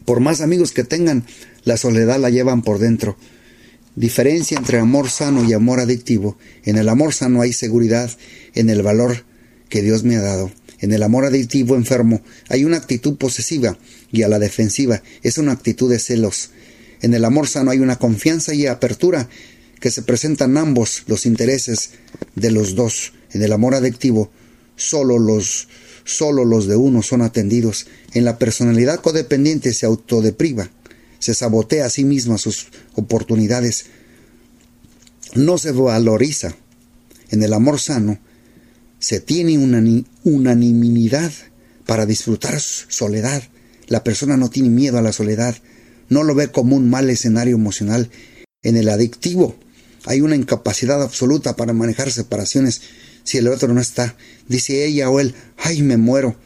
[0.05, 1.25] Por más amigos que tengan,
[1.65, 3.17] la soledad la llevan por dentro.
[3.95, 6.37] Diferencia entre amor sano y amor adictivo.
[6.65, 8.11] En el amor sano hay seguridad
[8.55, 9.25] en el valor
[9.69, 10.51] que Dios me ha dado.
[10.81, 13.79] En el amor adictivo enfermo hay una actitud posesiva
[14.13, 16.51] y a la defensiva es una actitud de celos.
[17.01, 19.29] En el amor sano hay una confianza y apertura
[19.81, 21.91] que se presentan ambos los intereses
[22.35, 23.15] de los dos.
[23.33, 24.31] En el amor adictivo
[24.77, 25.69] solo los
[26.07, 27.87] solo los de uno son atendidos.
[28.15, 30.71] En la personalidad codependiente se autodepriva,
[31.19, 33.87] se sabotea a sí misma sus oportunidades,
[35.35, 36.57] no se valoriza.
[37.31, 38.19] En el amor sano
[38.99, 39.83] se tiene una
[40.25, 41.33] unanimidad
[41.85, 43.43] para disfrutar soledad.
[43.89, 45.57] La persona no tiene miedo a la soledad,
[46.09, 48.11] no lo ve como un mal escenario emocional.
[48.63, 49.57] En el adictivo
[50.05, 52.81] hay una incapacidad absoluta para manejar separaciones
[53.27, 54.17] si el otro no está.
[54.49, 56.37] Dice ella o él, ay, me muero.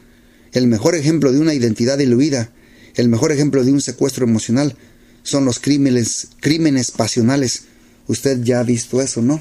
[0.53, 2.51] El mejor ejemplo de una identidad diluida,
[2.97, 4.75] el mejor ejemplo de un secuestro emocional,
[5.23, 7.65] son los crímenes, crímenes pasionales.
[8.09, 9.41] Usted ya ha visto eso, ¿no?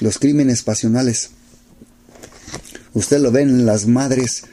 [0.00, 1.30] Los crímenes pasionales.
[2.94, 4.44] Usted lo ve en las madres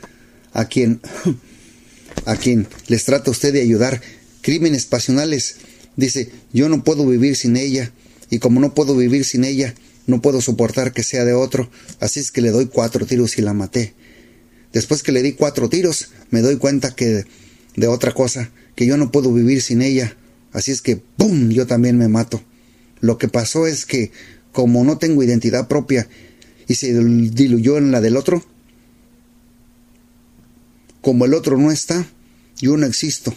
[0.53, 1.01] a quien
[2.25, 4.01] a quien les trata usted de ayudar.
[4.41, 5.55] Crímenes pasionales.
[5.95, 7.91] Dice, yo no puedo vivir sin ella.
[8.29, 9.73] Y como no puedo vivir sin ella,
[10.09, 11.69] no puedo soportar que sea de otro.
[11.99, 13.93] Así es que le doy cuatro tiros y la maté.
[14.73, 17.25] Después que le di cuatro tiros, me doy cuenta que
[17.75, 20.17] de otra cosa, que yo no puedo vivir sin ella.
[20.51, 22.43] Así es que, ¡pum!, yo también me mato.
[22.99, 24.11] Lo que pasó es que,
[24.51, 26.07] como no tengo identidad propia
[26.67, 28.43] y se diluyó en la del otro,
[31.01, 32.05] como el otro no está,
[32.57, 33.33] yo no existo.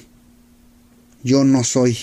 [1.23, 1.97] Yo no soy.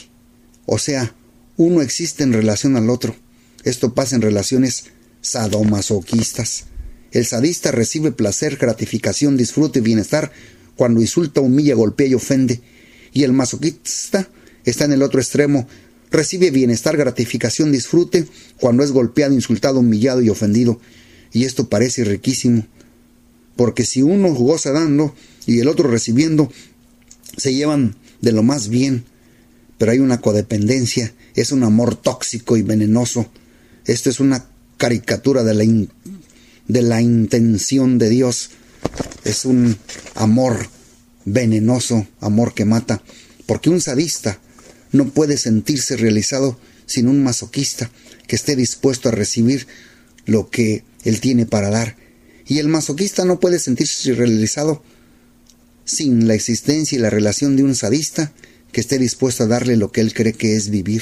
[0.65, 1.13] O sea,
[1.57, 3.15] uno existe en relación al otro.
[3.63, 4.85] Esto pasa en relaciones
[5.21, 6.65] sadomasoquistas.
[7.11, 10.31] El sadista recibe placer, gratificación, disfrute y bienestar
[10.75, 12.61] cuando insulta, humilla, golpea y ofende.
[13.11, 14.29] Y el masoquista
[14.63, 15.67] está en el otro extremo.
[16.11, 18.25] Recibe bienestar, gratificación, disfrute
[18.59, 20.79] cuando es golpeado, insultado, humillado y ofendido.
[21.33, 22.65] Y esto parece riquísimo.
[23.55, 25.13] Porque si uno goza dando
[25.45, 26.51] y el otro recibiendo,
[27.37, 29.03] se llevan de lo más bien.
[29.77, 33.29] Pero hay una codependencia, es un amor tóxico y venenoso.
[33.89, 34.45] Esto es una
[34.77, 35.87] caricatura de la,
[36.67, 38.51] de la intención de Dios.
[39.23, 39.77] Es un
[40.13, 40.69] amor
[41.25, 43.01] venenoso, amor que mata.
[43.47, 44.39] Porque un sadista
[44.91, 47.89] no puede sentirse realizado sin un masoquista
[48.27, 49.65] que esté dispuesto a recibir
[50.27, 51.97] lo que él tiene para dar.
[52.45, 54.83] Y el masoquista no puede sentirse realizado
[55.83, 58.33] sin la existencia y la relación de un sadista
[58.71, 61.01] que esté dispuesto a darle lo que él cree que es vivir.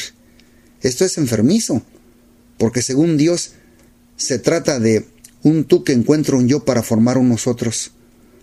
[0.81, 1.83] Esto es enfermizo,
[2.57, 3.51] porque según Dios
[4.15, 5.05] se trata de
[5.43, 7.91] un tú que encuentra un yo para formar un nosotros.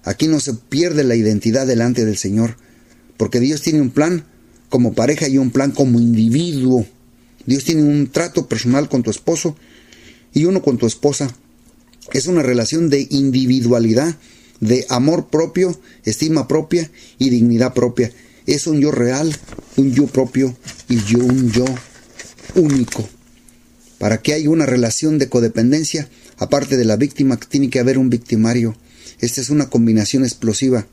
[0.04, 2.56] Aquí no se pierde la identidad delante del Señor,
[3.16, 4.24] porque Dios tiene un plan
[4.68, 6.86] como pareja y un plan como individuo.
[7.46, 9.56] Dios tiene un trato personal con tu esposo
[10.32, 11.34] y uno con tu esposa.
[12.12, 14.16] Es una relación de individualidad,
[14.60, 18.12] de amor propio, estima propia y dignidad propia.
[18.46, 19.34] Es un yo real,
[19.76, 20.56] un yo propio
[20.88, 21.64] y yo un yo
[22.54, 23.08] único.
[23.98, 28.10] Para que haya una relación de codependencia, aparte de la víctima, tiene que haber un
[28.10, 28.76] victimario.
[29.20, 30.86] Esta es una combinación explosiva.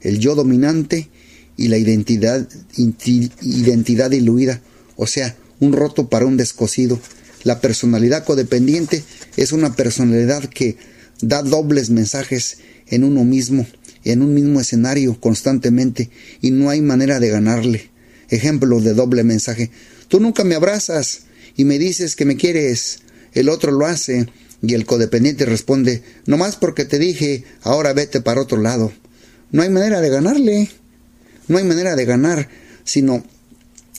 [0.00, 1.08] El yo dominante
[1.56, 4.60] y la identidad, identidad diluida,
[4.96, 7.00] o sea, un roto para un descosido.
[7.42, 9.04] La personalidad codependiente
[9.36, 10.76] es una personalidad que
[11.20, 13.66] da dobles mensajes en uno mismo,
[14.04, 17.90] en un mismo escenario constantemente, y no hay manera de ganarle.
[18.30, 19.70] Ejemplo de doble mensaje.
[20.08, 21.23] Tú nunca me abrazas
[21.56, 23.00] y me dices que me quieres.
[23.32, 24.28] El otro lo hace
[24.62, 28.92] y el codependiente responde, no más porque te dije, ahora vete para otro lado.
[29.50, 30.70] No hay manera de ganarle.
[31.46, 32.48] No hay manera de ganar,
[32.84, 33.22] sino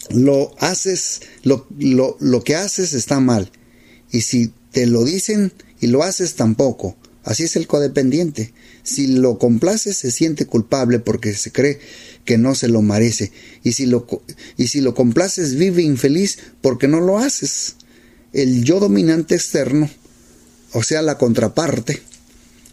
[0.09, 3.51] lo haces, lo, lo, lo que haces está mal.
[4.11, 6.97] Y si te lo dicen y lo haces tampoco.
[7.23, 8.53] Así es el codependiente.
[8.83, 11.79] Si lo complaces se siente culpable porque se cree
[12.25, 13.31] que no se lo merece.
[13.63, 14.07] Y si lo,
[14.57, 17.75] y si lo complaces vive infeliz porque no lo haces.
[18.33, 19.89] El yo dominante externo,
[20.73, 22.01] o sea, la contraparte,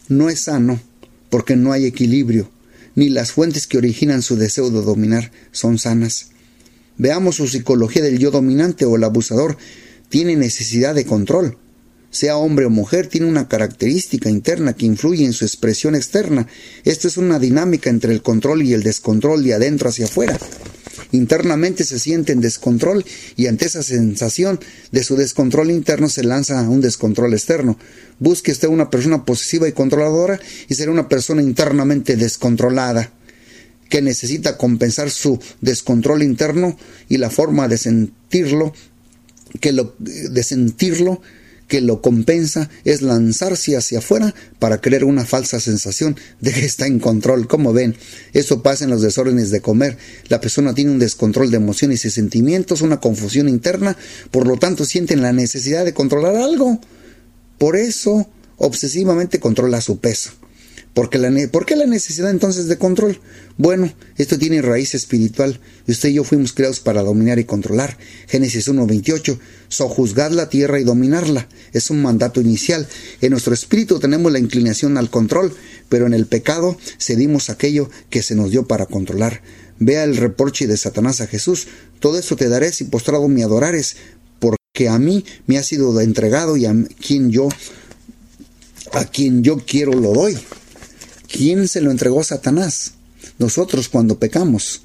[0.09, 0.81] no es sano
[1.29, 2.51] porque no hay equilibrio,
[2.95, 6.27] ni las fuentes que originan su deseo de dominar son sanas.
[6.97, 9.57] Veamos su psicología del yo dominante o el abusador
[10.09, 11.57] tiene necesidad de control,
[12.13, 16.47] sea hombre o mujer, tiene una característica interna que influye en su expresión externa.
[16.83, 20.37] Esto es una dinámica entre el control y el descontrol de adentro hacia afuera.
[21.11, 23.03] Internamente se siente en descontrol
[23.35, 24.59] y ante esa sensación
[24.91, 27.79] de su descontrol interno se lanza un descontrol externo.
[28.19, 30.39] Busque usted una persona posesiva y controladora
[30.69, 33.11] y será una persona internamente descontrolada
[33.89, 36.77] que necesita compensar su descontrol interno
[37.09, 38.73] y la forma de sentirlo
[39.59, 41.21] que lo de sentirlo
[41.73, 46.85] que lo compensa es lanzarse hacia afuera para crear una falsa sensación de que está
[46.85, 47.47] en control.
[47.47, 47.95] Como ven,
[48.33, 49.97] eso pasa en los desórdenes de comer.
[50.27, 53.97] La persona tiene un descontrol de emociones y sentimientos, una confusión interna,
[54.29, 56.79] por lo tanto sienten la necesidad de controlar algo.
[57.57, 60.42] Por eso, obsesivamente controla su peso.
[60.93, 63.19] ¿Por qué, la, la necesidad entonces de control?
[63.57, 65.59] Bueno, esto tiene raíz espiritual.
[65.87, 67.97] Usted y yo fuimos creados para dominar y controlar.
[68.27, 69.39] Génesis 1.28.
[69.69, 71.49] Sojuzgar la tierra y dominarla.
[71.71, 72.87] Es un mandato inicial.
[73.21, 75.55] En nuestro espíritu tenemos la inclinación al control,
[75.89, 79.41] pero en el pecado cedimos aquello que se nos dio para controlar.
[79.79, 81.67] Vea el reproche de Satanás a Jesús.
[81.99, 83.95] Todo esto te daré si postrado me adorares,
[84.39, 87.49] porque a mí me ha sido entregado y a quien yo
[88.91, 90.37] a quien yo quiero lo doy.
[91.33, 92.91] ¿Quién se lo entregó Satanás?
[93.39, 94.83] Nosotros cuando pecamos.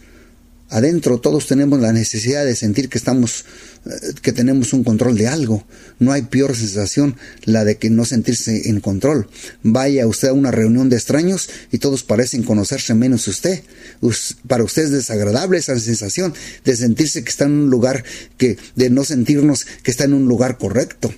[0.70, 3.44] Adentro todos tenemos la necesidad de sentir que estamos,
[3.84, 5.66] eh, que tenemos un control de algo.
[5.98, 9.28] No hay peor sensación la de que no sentirse en control.
[9.62, 13.62] Vaya usted a una reunión de extraños y todos parecen conocerse menos usted.
[14.46, 16.32] Para usted es desagradable esa sensación
[16.64, 18.04] de sentirse que está en un lugar
[18.38, 21.12] que, de no sentirnos que está en un lugar correcto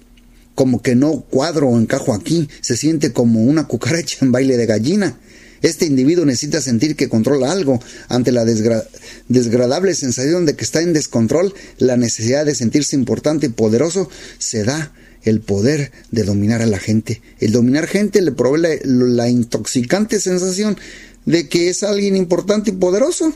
[0.54, 4.66] como que no cuadro o encajo aquí, se siente como una cucaracha en baile de
[4.66, 5.18] gallina.
[5.62, 7.80] Este individuo necesita sentir que controla algo.
[8.08, 13.50] Ante la desagradable sensación de que está en descontrol, la necesidad de sentirse importante y
[13.50, 14.92] poderoso se da
[15.22, 17.20] el poder de dominar a la gente.
[17.40, 20.78] El dominar gente le provee la intoxicante sensación
[21.26, 23.32] de que es alguien importante y poderoso.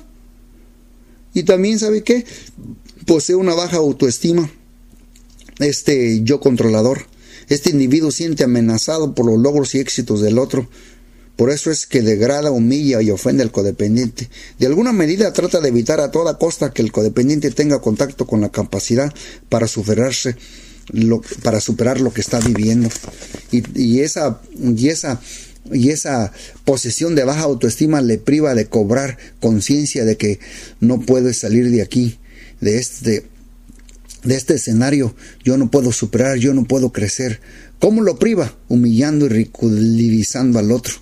[1.35, 2.25] Y también, ¿sabe qué?
[3.07, 4.51] Posee una baja autoestima.
[5.59, 7.07] Este yo controlador.
[7.49, 10.69] Este individuo siente amenazado por los logros y éxitos del otro.
[11.37, 14.31] Por eso es que degrada, humilla y ofende al codependiente.
[14.59, 18.41] De alguna medida trata de evitar a toda costa que el codependiente tenga contacto con
[18.41, 19.13] la capacidad
[19.49, 20.37] para superarse,
[20.93, 22.89] lo, para superar lo que está viviendo.
[23.51, 25.21] Y, esa, y esa
[25.73, 26.31] y esa
[26.65, 30.39] posesión de baja autoestima le priva de cobrar conciencia de que
[30.81, 32.19] no puede salir de aquí,
[32.61, 33.25] de este
[34.25, 37.41] de este escenario yo no puedo superar, yo no puedo crecer.
[37.79, 38.57] ¿Cómo lo priva?
[38.69, 40.95] Humillando y ridiculizando al otro.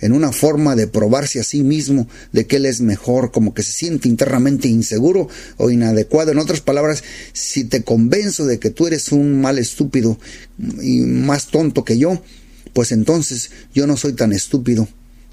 [0.00, 3.64] En una forma de probarse a sí mismo de que él es mejor, como que
[3.64, 6.30] se siente internamente inseguro o inadecuado.
[6.30, 10.18] En otras palabras, si te convenzo de que tú eres un mal estúpido
[10.80, 12.22] y más tonto que yo,
[12.72, 14.88] pues entonces yo no soy tan estúpido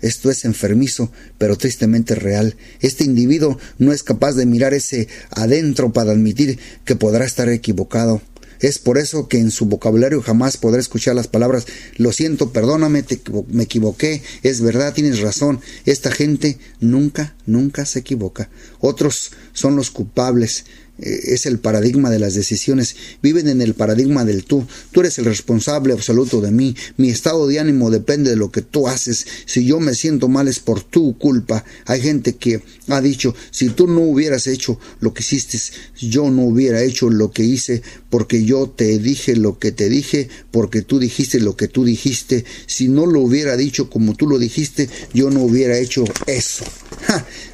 [0.06, 2.56] esto es enfermizo, pero tristemente real.
[2.80, 8.22] Este individuo no es capaz de mirar ese adentro para admitir que podrá estar equivocado.
[8.60, 11.66] Es por eso que en su vocabulario jamás podrá escuchar las palabras
[11.98, 13.04] lo siento, perdóname,
[13.50, 15.60] me equivoqué, es verdad, tienes razón.
[15.86, 18.50] Esta gente nunca, nunca se equivoca.
[18.80, 20.66] Otros son los culpables,
[20.98, 24.66] es el paradigma de las decisiones, viven en el paradigma del tú.
[24.92, 26.76] Tú eres el responsable absoluto de mí.
[26.98, 29.26] Mi estado de ánimo depende de lo que tú haces.
[29.46, 31.66] Si yo me siento mal es por tu culpa.
[31.86, 35.60] Hay gente que ha dicho, si tú no hubieras hecho lo que hiciste,
[36.00, 40.30] yo no hubiera hecho lo que hice porque yo te dije lo que te dije,
[40.52, 42.46] porque tú dijiste lo que tú dijiste.
[42.66, 46.64] Si no lo hubiera dicho como tú lo dijiste, yo no hubiera hecho eso.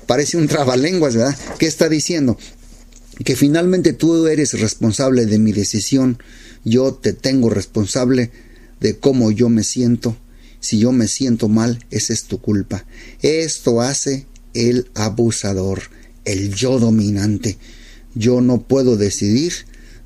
[0.05, 1.37] Parece un trabalenguas, ¿verdad?
[1.57, 2.37] ¿Qué está diciendo?
[3.24, 6.17] Que finalmente tú eres responsable de mi decisión,
[6.63, 8.32] yo te tengo responsable
[8.80, 10.17] de cómo yo me siento.
[10.59, 12.86] Si yo me siento mal, esa es tu culpa.
[13.22, 15.82] Esto hace el abusador,
[16.26, 17.57] el yo dominante.
[18.13, 19.53] Yo no puedo decidir,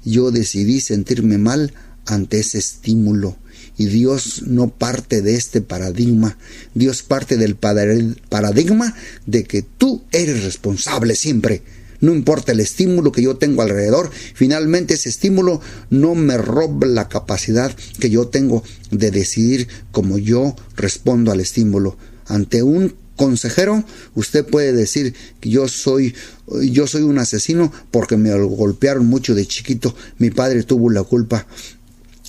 [0.04, 1.74] yo decidí sentirme mal
[2.06, 3.38] ante ese estímulo.
[3.78, 6.38] Y Dios no parte de este paradigma,
[6.74, 8.96] Dios parte del paradigma
[9.26, 11.62] de que tú eres responsable siempre
[12.02, 17.10] no importa el estímulo que yo tengo alrededor, finalmente ese estímulo no me roba la
[17.10, 21.98] capacidad que yo tengo de decidir cómo yo respondo al estímulo.
[22.28, 26.14] Ante un consejero, usted puede decir que yo soy
[26.62, 31.48] yo soy un asesino porque me golpearon mucho de chiquito, mi padre tuvo la culpa.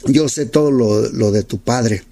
[0.06, 2.02] Yo sé todo lo, lo de tu padre.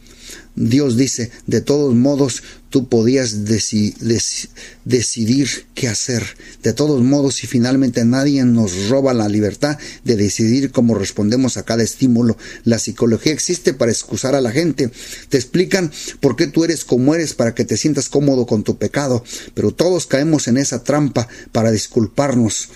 [0.57, 6.25] Dios dice, de todos modos, tú podías decidir qué hacer.
[6.63, 11.65] De todos modos, si finalmente nadie nos roba la libertad de decidir cómo respondemos a
[11.65, 14.91] cada estímulo, la psicología existe para excusar a la gente.
[15.29, 15.91] Te explican
[16.21, 19.25] por qué tú eres como eres para que te sientas cómodo con tu pecado,
[19.55, 22.69] pero todos caemos en esa trampa para disculparnos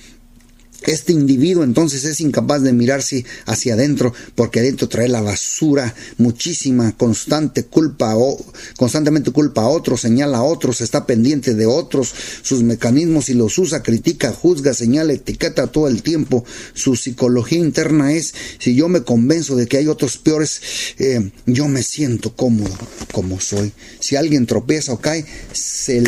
[0.82, 6.96] este individuo entonces es incapaz de mirarse hacia adentro porque adentro trae la basura muchísima,
[6.96, 8.38] constante culpa o
[8.76, 13.58] constantemente culpa a otros, señala a otros, está pendiente de otros, sus mecanismos y los
[13.58, 16.44] usa, critica, juzga, señala, etiqueta todo el tiempo.
[16.74, 20.60] Su psicología interna es si yo me convenzo de que hay otros peores,
[20.98, 22.76] eh, yo me siento cómodo
[23.12, 23.72] como soy.
[24.00, 26.00] Si alguien tropieza o cae, se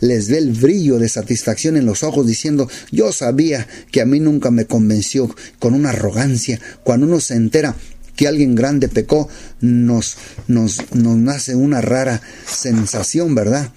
[0.00, 4.20] les ve el brillo de satisfacción en los ojos diciendo yo sabía que a mí
[4.20, 6.60] nunca me convenció con una arrogancia.
[6.82, 7.74] Cuando uno se entera
[8.16, 9.28] que alguien grande pecó,
[9.60, 10.16] nos,
[10.46, 13.70] nos, nos nace una rara sensación, ¿verdad?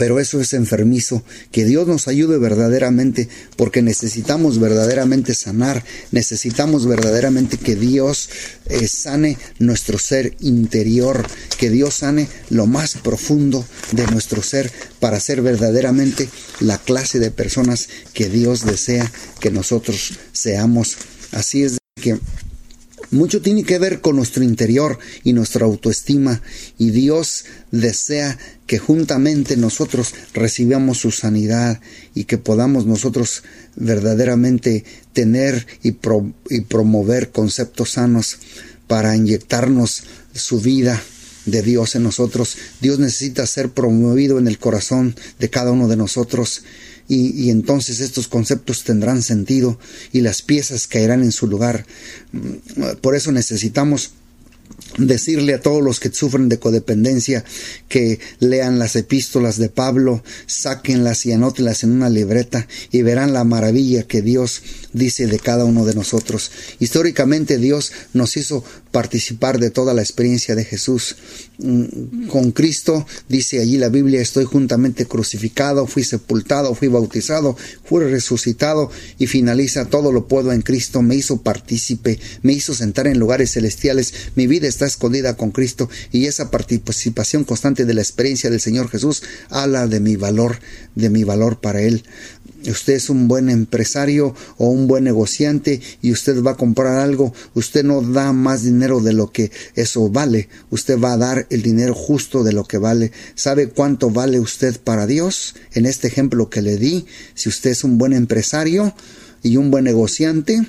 [0.00, 1.22] Pero eso es enfermizo.
[1.52, 8.30] Que Dios nos ayude verdaderamente, porque necesitamos verdaderamente sanar, necesitamos verdaderamente que Dios
[8.64, 11.26] eh, sane nuestro ser interior,
[11.58, 13.62] que Dios sane lo más profundo
[13.92, 20.14] de nuestro ser para ser verdaderamente la clase de personas que Dios desea que nosotros
[20.32, 20.96] seamos.
[21.32, 22.18] Así es que
[23.10, 26.42] mucho tiene que ver con nuestro interior y nuestra autoestima
[26.78, 31.80] y Dios desea que juntamente nosotros recibamos su sanidad
[32.14, 33.42] y que podamos nosotros
[33.76, 35.96] verdaderamente tener y,
[36.50, 38.38] y promover conceptos sanos
[38.86, 40.04] para inyectarnos
[40.34, 41.00] su vida
[41.46, 42.56] de Dios en nosotros.
[42.80, 46.62] Dios necesita ser promovido en el corazón de cada uno de nosotros
[47.10, 49.80] y, entonces estos conceptos tendrán sentido
[50.12, 51.84] y las piezas caerán en su lugar.
[53.00, 54.12] Por eso necesitamos
[54.96, 57.44] decirle a todos los que sufren de codependencia
[57.88, 63.42] que lean las epístolas de Pablo, sáquenlas y anótenlas en una libreta y verán la
[63.42, 64.62] maravilla que Dios
[64.92, 66.52] dice de cada uno de nosotros.
[66.78, 71.16] Históricamente Dios nos hizo participar de toda la experiencia de Jesús.
[71.58, 78.04] Mm, con Cristo, dice allí la Biblia, estoy juntamente crucificado, fui sepultado, fui bautizado, fui
[78.04, 83.18] resucitado y finaliza todo lo puedo en Cristo, me hizo partícipe, me hizo sentar en
[83.18, 88.50] lugares celestiales, mi vida está escondida con Cristo y esa participación constante de la experiencia
[88.50, 90.58] del Señor Jesús habla de mi valor,
[90.94, 92.04] de mi valor para Él
[92.66, 97.32] usted es un buen empresario o un buen negociante y usted va a comprar algo,
[97.54, 101.62] usted no da más dinero de lo que eso vale, usted va a dar el
[101.62, 103.12] dinero justo de lo que vale.
[103.34, 105.54] ¿Sabe cuánto vale usted para Dios?
[105.72, 108.94] En este ejemplo que le di, si usted es un buen empresario
[109.42, 110.66] y un buen negociante,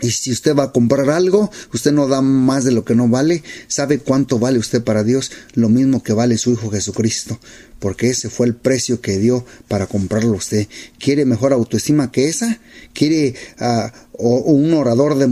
[0.00, 3.08] y si usted va a comprar algo, usted no da más de lo que no
[3.08, 3.42] vale.
[3.66, 5.32] ¿Sabe cuánto vale usted para Dios?
[5.54, 7.38] Lo mismo que vale su Hijo Jesucristo.
[7.78, 10.66] Porque ese fue el precio que dio para comprarlo usted.
[10.98, 12.58] ¿Quiere mejor autoestima que esa?
[12.94, 15.26] ¿Quiere uh, un orador de,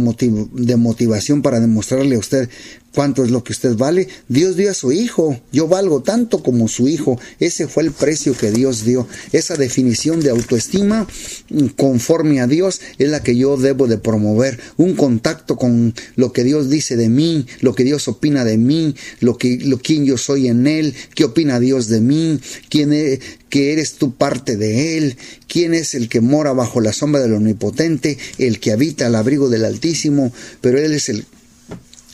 [0.53, 2.49] de motivación para demostrarle a usted
[2.95, 4.09] cuánto es lo que usted vale.
[4.29, 5.41] Dios dio a su hijo.
[5.53, 7.19] Yo valgo tanto como su hijo.
[7.41, 9.07] Ese fue el precio que Dios dio.
[9.33, 11.07] Esa definición de autoestima
[11.51, 14.59] mm, conforme a Dios es la que yo debo de promover.
[14.77, 18.95] Un contacto con lo que Dios dice de mí, lo que Dios opina de mí,
[19.21, 23.21] lo que lo quién yo soy en él, qué opina Dios de mí, quién es,
[23.49, 25.17] que eres tú parte de él,
[25.47, 29.49] quién es el que mora bajo la sombra del omnipotente, el que habita al abrigo
[29.49, 31.25] del Altísimo, pero él es el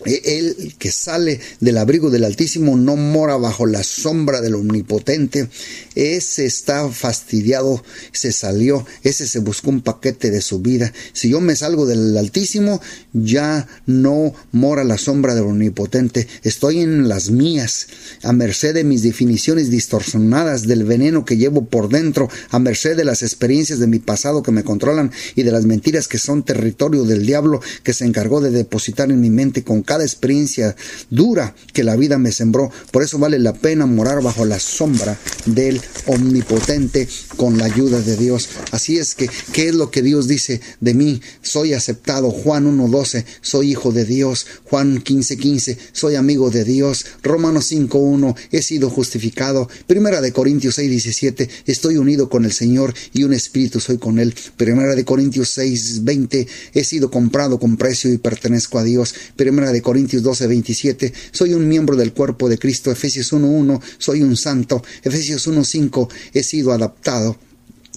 [0.04, 5.48] e, que sale del abrigo del Altísimo no mora bajo la sombra del Omnipotente.
[5.94, 7.82] Ese está fastidiado,
[8.12, 10.92] se salió, ese se buscó un paquete de su vida.
[11.12, 12.80] Si yo me salgo del Altísimo,
[13.12, 16.26] ya no mora la sombra del Omnipotente.
[16.42, 17.88] Estoy en las mías,
[18.22, 23.04] a merced de mis definiciones distorsionadas, del veneno que llevo por dentro, a merced de
[23.04, 27.04] las experiencias de mi pasado que me controlan y de las mentiras que son territorio
[27.04, 30.76] del diablo que se encargó de depositar en mi mente con cada experiencia
[31.10, 32.70] dura que la vida me sembró.
[32.92, 38.16] Por eso vale la pena morar bajo la sombra del Omnipotente con la ayuda de
[38.16, 38.50] Dios.
[38.70, 41.20] Así es que, ¿qué es lo que Dios dice de mí?
[41.42, 42.30] Soy aceptado.
[42.30, 44.46] Juan 1.12, soy hijo de Dios.
[44.66, 47.06] Juan 15.15, soy amigo de Dios.
[47.24, 49.68] Romanos 5.1, he sido justificado.
[49.88, 54.36] Primera de Corintios 6.17, estoy unido con el Señor y un espíritu soy con Él.
[54.56, 59.16] Primera de Corintios 6.20, he sido comprado con precio y pertenezco a Dios.
[59.34, 64.22] Primera de Corintios 12, 27, soy un miembro del cuerpo de Cristo, Efesios 1.1, soy
[64.22, 67.36] un santo, Efesios 1.5, he sido adaptado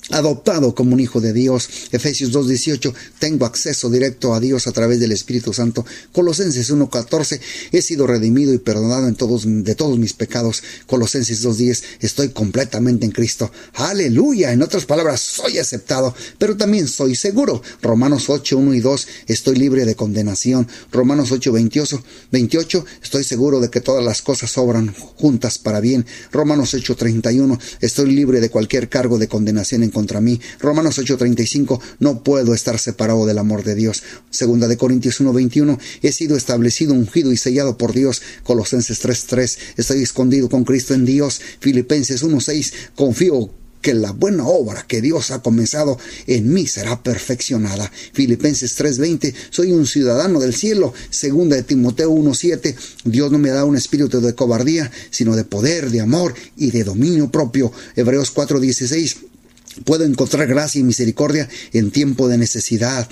[0.10, 1.70] adoptado como un hijo de Dios.
[1.92, 5.86] Efesios 2.18, tengo acceso directo a Dios a través del Espíritu Santo.
[6.12, 7.40] Colosenses 1.14,
[7.72, 10.64] he sido redimido y perdonado en todos, de todos mis pecados.
[10.88, 13.52] Colosenses 2.10, estoy completamente en Cristo.
[13.74, 14.52] Aleluya.
[14.52, 17.62] En otras palabras, soy aceptado, pero también soy seguro.
[17.82, 20.68] Romanos 8.1 y 2, estoy libre de condenación.
[20.92, 22.02] Romanos 8.28,
[22.32, 26.06] 28, estoy seguro de que todas las cosas obran juntas para bien.
[26.32, 30.42] Romanos 8.31, estoy libre de cualquier cargo de condenación en contra contra mí.
[30.60, 34.04] Romanos 8:35, no puedo estar separado del amor de Dios.
[34.30, 38.22] Segunda de Corintios 1:21, he sido establecido, ungido y sellado por Dios.
[38.44, 41.40] Colosenses 3:3, estoy escondido con Cristo en Dios.
[41.62, 43.50] Filipenses 1:6, confío
[43.84, 47.92] que la buena obra que Dios ha comenzado en mí será perfeccionada.
[48.14, 50.94] Filipenses 3:20, soy un ciudadano del cielo.
[51.10, 55.92] Segunda de Timoteo 1:7, Dios no me da un espíritu de cobardía, sino de poder,
[55.92, 57.72] de amor y de dominio propio.
[57.96, 59.18] Hebreos 4:16,
[59.86, 63.08] Puedo encontrar gracia y misericordia en tiempo de necesidad.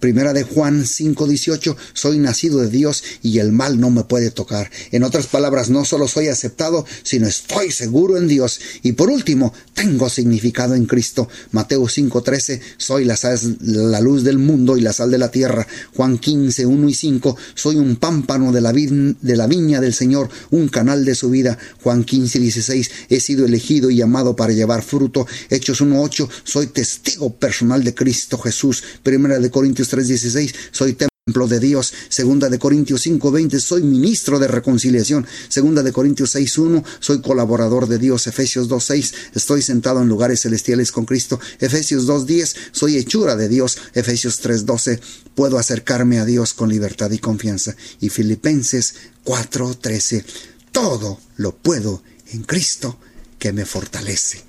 [0.00, 4.70] Primera de Juan 5:18, soy nacido de Dios y el mal no me puede tocar.
[4.90, 8.60] En otras palabras, no solo soy aceptado, sino estoy seguro en Dios.
[8.82, 11.28] Y por último, tengo significado en Cristo.
[11.52, 13.16] Mateo 5:13, soy la,
[13.60, 15.66] la, luz del mundo y la sal de la tierra.
[15.94, 20.68] Juan 15:1 y 5, soy un pámpano de la, de la viña del Señor, un
[20.68, 21.58] canal de su vida.
[21.82, 25.26] Juan 15:16, he sido elegido y llamado para llevar fruto.
[25.48, 28.82] Hechos 1:8, soy testigo personal de Cristo Jesús.
[29.02, 31.92] Primera de Corintios 3:16, soy templo de Dios.
[32.08, 35.26] Segunda de Corintios 5:20, soy ministro de reconciliación.
[35.48, 38.26] Segunda de Corintios 6:1, soy colaborador de Dios.
[38.26, 41.40] Efesios 2:6, estoy sentado en lugares celestiales con Cristo.
[41.58, 43.76] Efesios 2:10, soy hechura de Dios.
[43.94, 45.00] Efesios 3:12,
[45.34, 47.74] puedo acercarme a Dios con libertad y confianza.
[48.00, 48.94] Y Filipenses
[49.24, 50.24] 4:13,
[50.70, 52.02] todo lo puedo
[52.32, 52.98] en Cristo
[53.38, 54.44] que me fortalece.